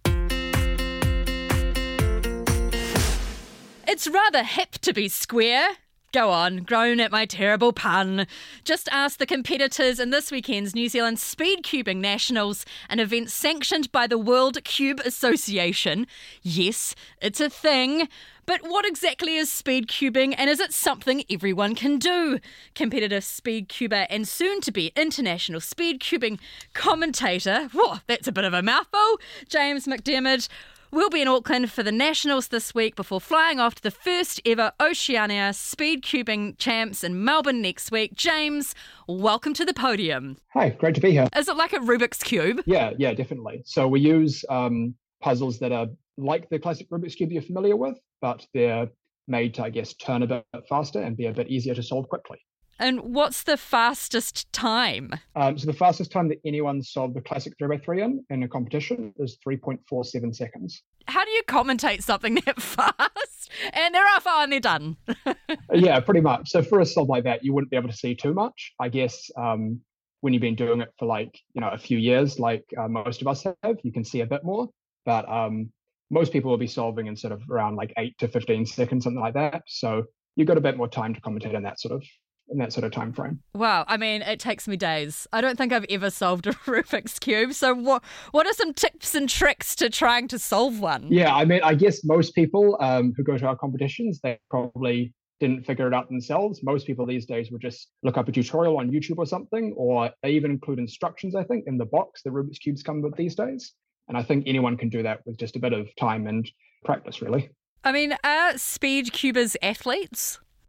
It's 3.90 4.06
rather 4.06 4.42
hip 4.42 4.72
to 4.82 4.92
be 4.92 5.08
square. 5.08 5.66
Go 6.12 6.28
on, 6.28 6.58
groan 6.58 7.00
at 7.00 7.10
my 7.10 7.24
terrible 7.24 7.72
pun. 7.72 8.26
Just 8.62 8.86
ask 8.92 9.18
the 9.18 9.24
competitors 9.24 9.98
in 9.98 10.10
this 10.10 10.30
weekend's 10.30 10.74
New 10.74 10.90
Zealand 10.90 11.18
Speed 11.18 11.62
Cubing 11.62 11.96
Nationals, 11.96 12.66
an 12.90 13.00
event 13.00 13.30
sanctioned 13.30 13.90
by 13.90 14.06
the 14.06 14.18
World 14.18 14.62
Cube 14.64 15.00
Association. 15.06 16.06
Yes, 16.42 16.94
it's 17.22 17.40
a 17.40 17.48
thing. 17.48 18.10
But 18.44 18.60
what 18.62 18.84
exactly 18.84 19.36
is 19.36 19.50
speed 19.50 19.88
cubing 19.88 20.34
and 20.36 20.50
is 20.50 20.60
it 20.60 20.74
something 20.74 21.24
everyone 21.30 21.74
can 21.74 21.98
do? 21.98 22.40
Competitive 22.74 23.24
speed 23.24 23.70
cuber 23.70 24.06
and 24.10 24.28
soon 24.28 24.60
to 24.62 24.70
be 24.70 24.92
international 24.96 25.60
speed 25.60 26.00
cubing 26.00 26.38
commentator, 26.74 27.70
whoa, 27.72 28.00
that's 28.06 28.28
a 28.28 28.32
bit 28.32 28.44
of 28.44 28.52
a 28.52 28.62
mouthful, 28.62 29.18
James 29.48 29.86
McDermott 29.86 30.48
We'll 30.90 31.10
be 31.10 31.20
in 31.20 31.28
Auckland 31.28 31.70
for 31.70 31.82
the 31.82 31.92
Nationals 31.92 32.48
this 32.48 32.74
week 32.74 32.96
before 32.96 33.20
flying 33.20 33.60
off 33.60 33.74
to 33.74 33.82
the 33.82 33.90
first 33.90 34.40
ever 34.46 34.72
Oceania 34.80 35.52
Speed 35.52 36.02
Cubing 36.02 36.56
Champs 36.56 37.04
in 37.04 37.22
Melbourne 37.22 37.60
next 37.60 37.90
week. 37.92 38.14
James, 38.14 38.74
welcome 39.06 39.52
to 39.52 39.66
the 39.66 39.74
podium. 39.74 40.38
Hi, 40.54 40.70
great 40.70 40.94
to 40.94 41.02
be 41.02 41.10
here. 41.10 41.28
Is 41.36 41.46
it 41.46 41.58
like 41.58 41.74
a 41.74 41.78
Rubik's 41.78 42.22
Cube? 42.22 42.62
Yeah, 42.64 42.92
yeah, 42.96 43.12
definitely. 43.12 43.60
So 43.66 43.86
we 43.86 44.00
use 44.00 44.46
um, 44.48 44.94
puzzles 45.20 45.58
that 45.58 45.72
are 45.72 45.88
like 46.16 46.48
the 46.48 46.58
classic 46.58 46.88
Rubik's 46.88 47.16
Cube 47.16 47.32
you're 47.32 47.42
familiar 47.42 47.76
with, 47.76 47.98
but 48.22 48.46
they're 48.54 48.88
made 49.26 49.52
to, 49.54 49.64
I 49.64 49.70
guess, 49.70 49.92
turn 49.92 50.22
a 50.22 50.26
bit 50.26 50.44
faster 50.70 51.02
and 51.02 51.18
be 51.18 51.26
a 51.26 51.32
bit 51.32 51.48
easier 51.48 51.74
to 51.74 51.82
solve 51.82 52.08
quickly. 52.08 52.38
And 52.78 53.00
what's 53.00 53.42
the 53.42 53.56
fastest 53.56 54.52
time? 54.52 55.12
Um, 55.34 55.58
so 55.58 55.66
the 55.66 55.72
fastest 55.72 56.12
time 56.12 56.28
that 56.28 56.38
anyone 56.44 56.82
solved 56.82 57.14
the 57.14 57.20
classic 57.20 57.54
3x3 57.60 58.04
in 58.04 58.24
in 58.30 58.42
a 58.42 58.48
competition 58.48 59.12
is 59.18 59.38
3.47 59.46 60.34
seconds. 60.34 60.82
How 61.06 61.24
do 61.24 61.30
you 61.30 61.42
commentate 61.48 62.02
something 62.02 62.34
that 62.46 62.60
fast? 62.60 63.50
And 63.72 63.94
they're 63.94 64.06
off 64.06 64.26
and 64.26 64.52
they're 64.52 64.60
done. 64.60 64.96
yeah, 65.72 65.98
pretty 66.00 66.20
much. 66.20 66.50
So 66.50 66.62
for 66.62 66.80
a 66.80 66.86
solve 66.86 67.08
like 67.08 67.24
that, 67.24 67.44
you 67.44 67.52
wouldn't 67.52 67.70
be 67.70 67.76
able 67.76 67.88
to 67.88 67.96
see 67.96 68.14
too 68.14 68.34
much. 68.34 68.72
I 68.78 68.88
guess 68.88 69.30
um, 69.36 69.80
when 70.20 70.32
you've 70.32 70.42
been 70.42 70.54
doing 70.54 70.80
it 70.80 70.92
for 70.98 71.06
like, 71.06 71.36
you 71.54 71.60
know, 71.60 71.70
a 71.70 71.78
few 71.78 71.98
years, 71.98 72.38
like 72.38 72.64
uh, 72.78 72.88
most 72.88 73.22
of 73.22 73.28
us 73.28 73.44
have, 73.44 73.78
you 73.82 73.92
can 73.92 74.04
see 74.04 74.20
a 74.20 74.26
bit 74.26 74.44
more. 74.44 74.68
But 75.04 75.28
um, 75.28 75.72
most 76.10 76.32
people 76.32 76.50
will 76.50 76.58
be 76.58 76.66
solving 76.66 77.06
in 77.06 77.16
sort 77.16 77.32
of 77.32 77.42
around 77.50 77.76
like 77.76 77.92
8 77.96 78.18
to 78.18 78.28
15 78.28 78.66
seconds, 78.66 79.04
something 79.04 79.20
like 79.20 79.34
that. 79.34 79.62
So 79.66 80.04
you've 80.36 80.48
got 80.48 80.58
a 80.58 80.62
bit 80.62 80.76
more 80.76 80.88
time 80.88 81.14
to 81.14 81.20
commentate 81.20 81.54
in 81.54 81.62
that 81.62 81.80
sort 81.80 81.94
of 81.94 82.04
in 82.50 82.58
that 82.58 82.72
sort 82.72 82.84
of 82.84 82.92
time 82.92 83.12
frame. 83.12 83.40
Wow, 83.54 83.84
I 83.88 83.96
mean, 83.96 84.22
it 84.22 84.40
takes 84.40 84.68
me 84.68 84.76
days. 84.76 85.26
I 85.32 85.40
don't 85.40 85.56
think 85.56 85.72
I've 85.72 85.86
ever 85.90 86.10
solved 86.10 86.46
a 86.46 86.52
Rubik's 86.66 87.18
cube. 87.18 87.52
So, 87.54 87.74
what 87.74 88.02
what 88.32 88.46
are 88.46 88.52
some 88.52 88.72
tips 88.72 89.14
and 89.14 89.28
tricks 89.28 89.74
to 89.76 89.90
trying 89.90 90.28
to 90.28 90.38
solve 90.38 90.80
one? 90.80 91.08
Yeah, 91.10 91.34
I 91.34 91.44
mean, 91.44 91.60
I 91.62 91.74
guess 91.74 92.04
most 92.04 92.34
people 92.34 92.76
um, 92.80 93.12
who 93.16 93.22
go 93.22 93.38
to 93.38 93.46
our 93.46 93.56
competitions, 93.56 94.20
they 94.22 94.38
probably 94.50 95.12
didn't 95.40 95.64
figure 95.64 95.86
it 95.86 95.94
out 95.94 96.08
themselves. 96.08 96.62
Most 96.62 96.86
people 96.86 97.06
these 97.06 97.26
days 97.26 97.50
would 97.50 97.60
just 97.60 97.88
look 98.02 98.16
up 98.16 98.28
a 98.28 98.32
tutorial 98.32 98.78
on 98.78 98.90
YouTube 98.90 99.18
or 99.18 99.26
something, 99.26 99.72
or 99.76 100.10
they 100.22 100.30
even 100.30 100.50
include 100.50 100.78
instructions. 100.78 101.34
I 101.34 101.44
think 101.44 101.64
in 101.66 101.78
the 101.78 101.86
box 101.86 102.22
the 102.22 102.30
Rubik's 102.30 102.58
cubes 102.58 102.82
come 102.82 103.02
with 103.02 103.16
these 103.16 103.34
days, 103.34 103.72
and 104.08 104.16
I 104.16 104.22
think 104.22 104.44
anyone 104.46 104.76
can 104.76 104.88
do 104.88 105.02
that 105.02 105.20
with 105.26 105.38
just 105.38 105.56
a 105.56 105.60
bit 105.60 105.72
of 105.72 105.88
time 105.96 106.26
and 106.26 106.50
practice, 106.84 107.22
really. 107.22 107.50
I 107.84 107.92
mean, 107.92 108.16
are 108.24 108.58
speed 108.58 109.12
cubers 109.12 109.56
athletes? 109.62 110.40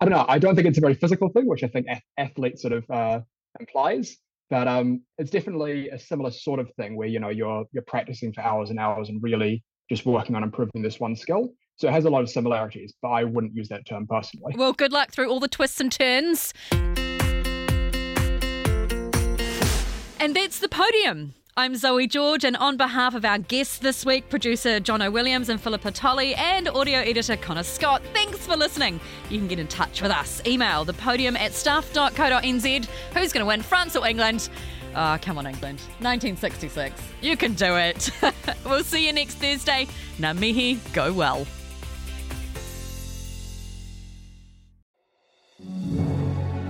I 0.00 0.04
don't 0.04 0.10
know. 0.10 0.24
I 0.28 0.38
don't 0.38 0.54
think 0.54 0.66
it's 0.66 0.78
a 0.78 0.80
very 0.80 0.94
physical 0.94 1.28
thing, 1.30 1.46
which 1.46 1.62
I 1.64 1.68
think 1.68 1.86
athlete 2.18 2.58
sort 2.58 2.72
of 2.72 2.90
uh, 2.90 3.20
implies. 3.58 4.16
But 4.50 4.68
um, 4.68 5.02
it's 5.18 5.30
definitely 5.30 5.88
a 5.88 5.98
similar 5.98 6.30
sort 6.30 6.60
of 6.60 6.70
thing 6.76 6.96
where 6.96 7.08
you 7.08 7.18
know 7.18 7.30
you're 7.30 7.64
you're 7.72 7.84
practicing 7.86 8.32
for 8.32 8.42
hours 8.42 8.70
and 8.70 8.78
hours 8.78 9.08
and 9.08 9.22
really 9.22 9.64
just 9.90 10.06
working 10.06 10.36
on 10.36 10.42
improving 10.42 10.82
this 10.82 11.00
one 11.00 11.16
skill. 11.16 11.50
So 11.76 11.88
it 11.88 11.92
has 11.92 12.04
a 12.04 12.10
lot 12.10 12.22
of 12.22 12.30
similarities, 12.30 12.94
but 13.02 13.08
I 13.08 13.24
wouldn't 13.24 13.54
use 13.54 13.68
that 13.68 13.84
term 13.86 14.06
personally. 14.06 14.54
Well, 14.56 14.72
good 14.72 14.92
luck 14.92 15.10
through 15.10 15.28
all 15.28 15.40
the 15.40 15.48
twists 15.48 15.80
and 15.80 15.90
turns. 15.90 16.54
And 20.20 20.34
that's 20.34 20.60
the 20.60 20.68
podium. 20.68 21.34
I'm 21.56 21.76
Zoe 21.76 22.08
George, 22.08 22.42
and 22.42 22.56
on 22.56 22.76
behalf 22.76 23.14
of 23.14 23.24
our 23.24 23.38
guests 23.38 23.78
this 23.78 24.04
week, 24.04 24.28
producer 24.28 24.80
Jono 24.80 25.12
Williams 25.12 25.48
and 25.48 25.60
Philippa 25.60 25.92
Tolley, 25.92 26.34
and 26.34 26.66
audio 26.66 26.98
editor 26.98 27.36
Connor 27.36 27.62
Scott, 27.62 28.02
thanks 28.12 28.44
for 28.44 28.56
listening. 28.56 28.98
You 29.30 29.38
can 29.38 29.46
get 29.46 29.60
in 29.60 29.68
touch 29.68 30.02
with 30.02 30.10
us. 30.10 30.42
Email 30.48 30.84
the 30.84 30.94
podium 30.94 31.36
at 31.36 31.52
stuff.co.nz. 31.52 32.86
Who's 33.14 33.32
going 33.32 33.40
to 33.40 33.46
win, 33.46 33.62
France 33.62 33.94
or 33.94 34.04
England? 34.04 34.48
Oh, 34.96 35.16
come 35.22 35.38
on, 35.38 35.46
England. 35.46 35.78
1966. 36.00 37.00
You 37.22 37.36
can 37.36 37.54
do 37.54 37.76
it. 37.76 38.10
we'll 38.64 38.82
see 38.82 39.06
you 39.06 39.12
next 39.12 39.34
Thursday. 39.34 39.86
Ngā 40.18 40.36
mihi, 40.36 40.80
go 40.92 41.12
well. 41.12 41.46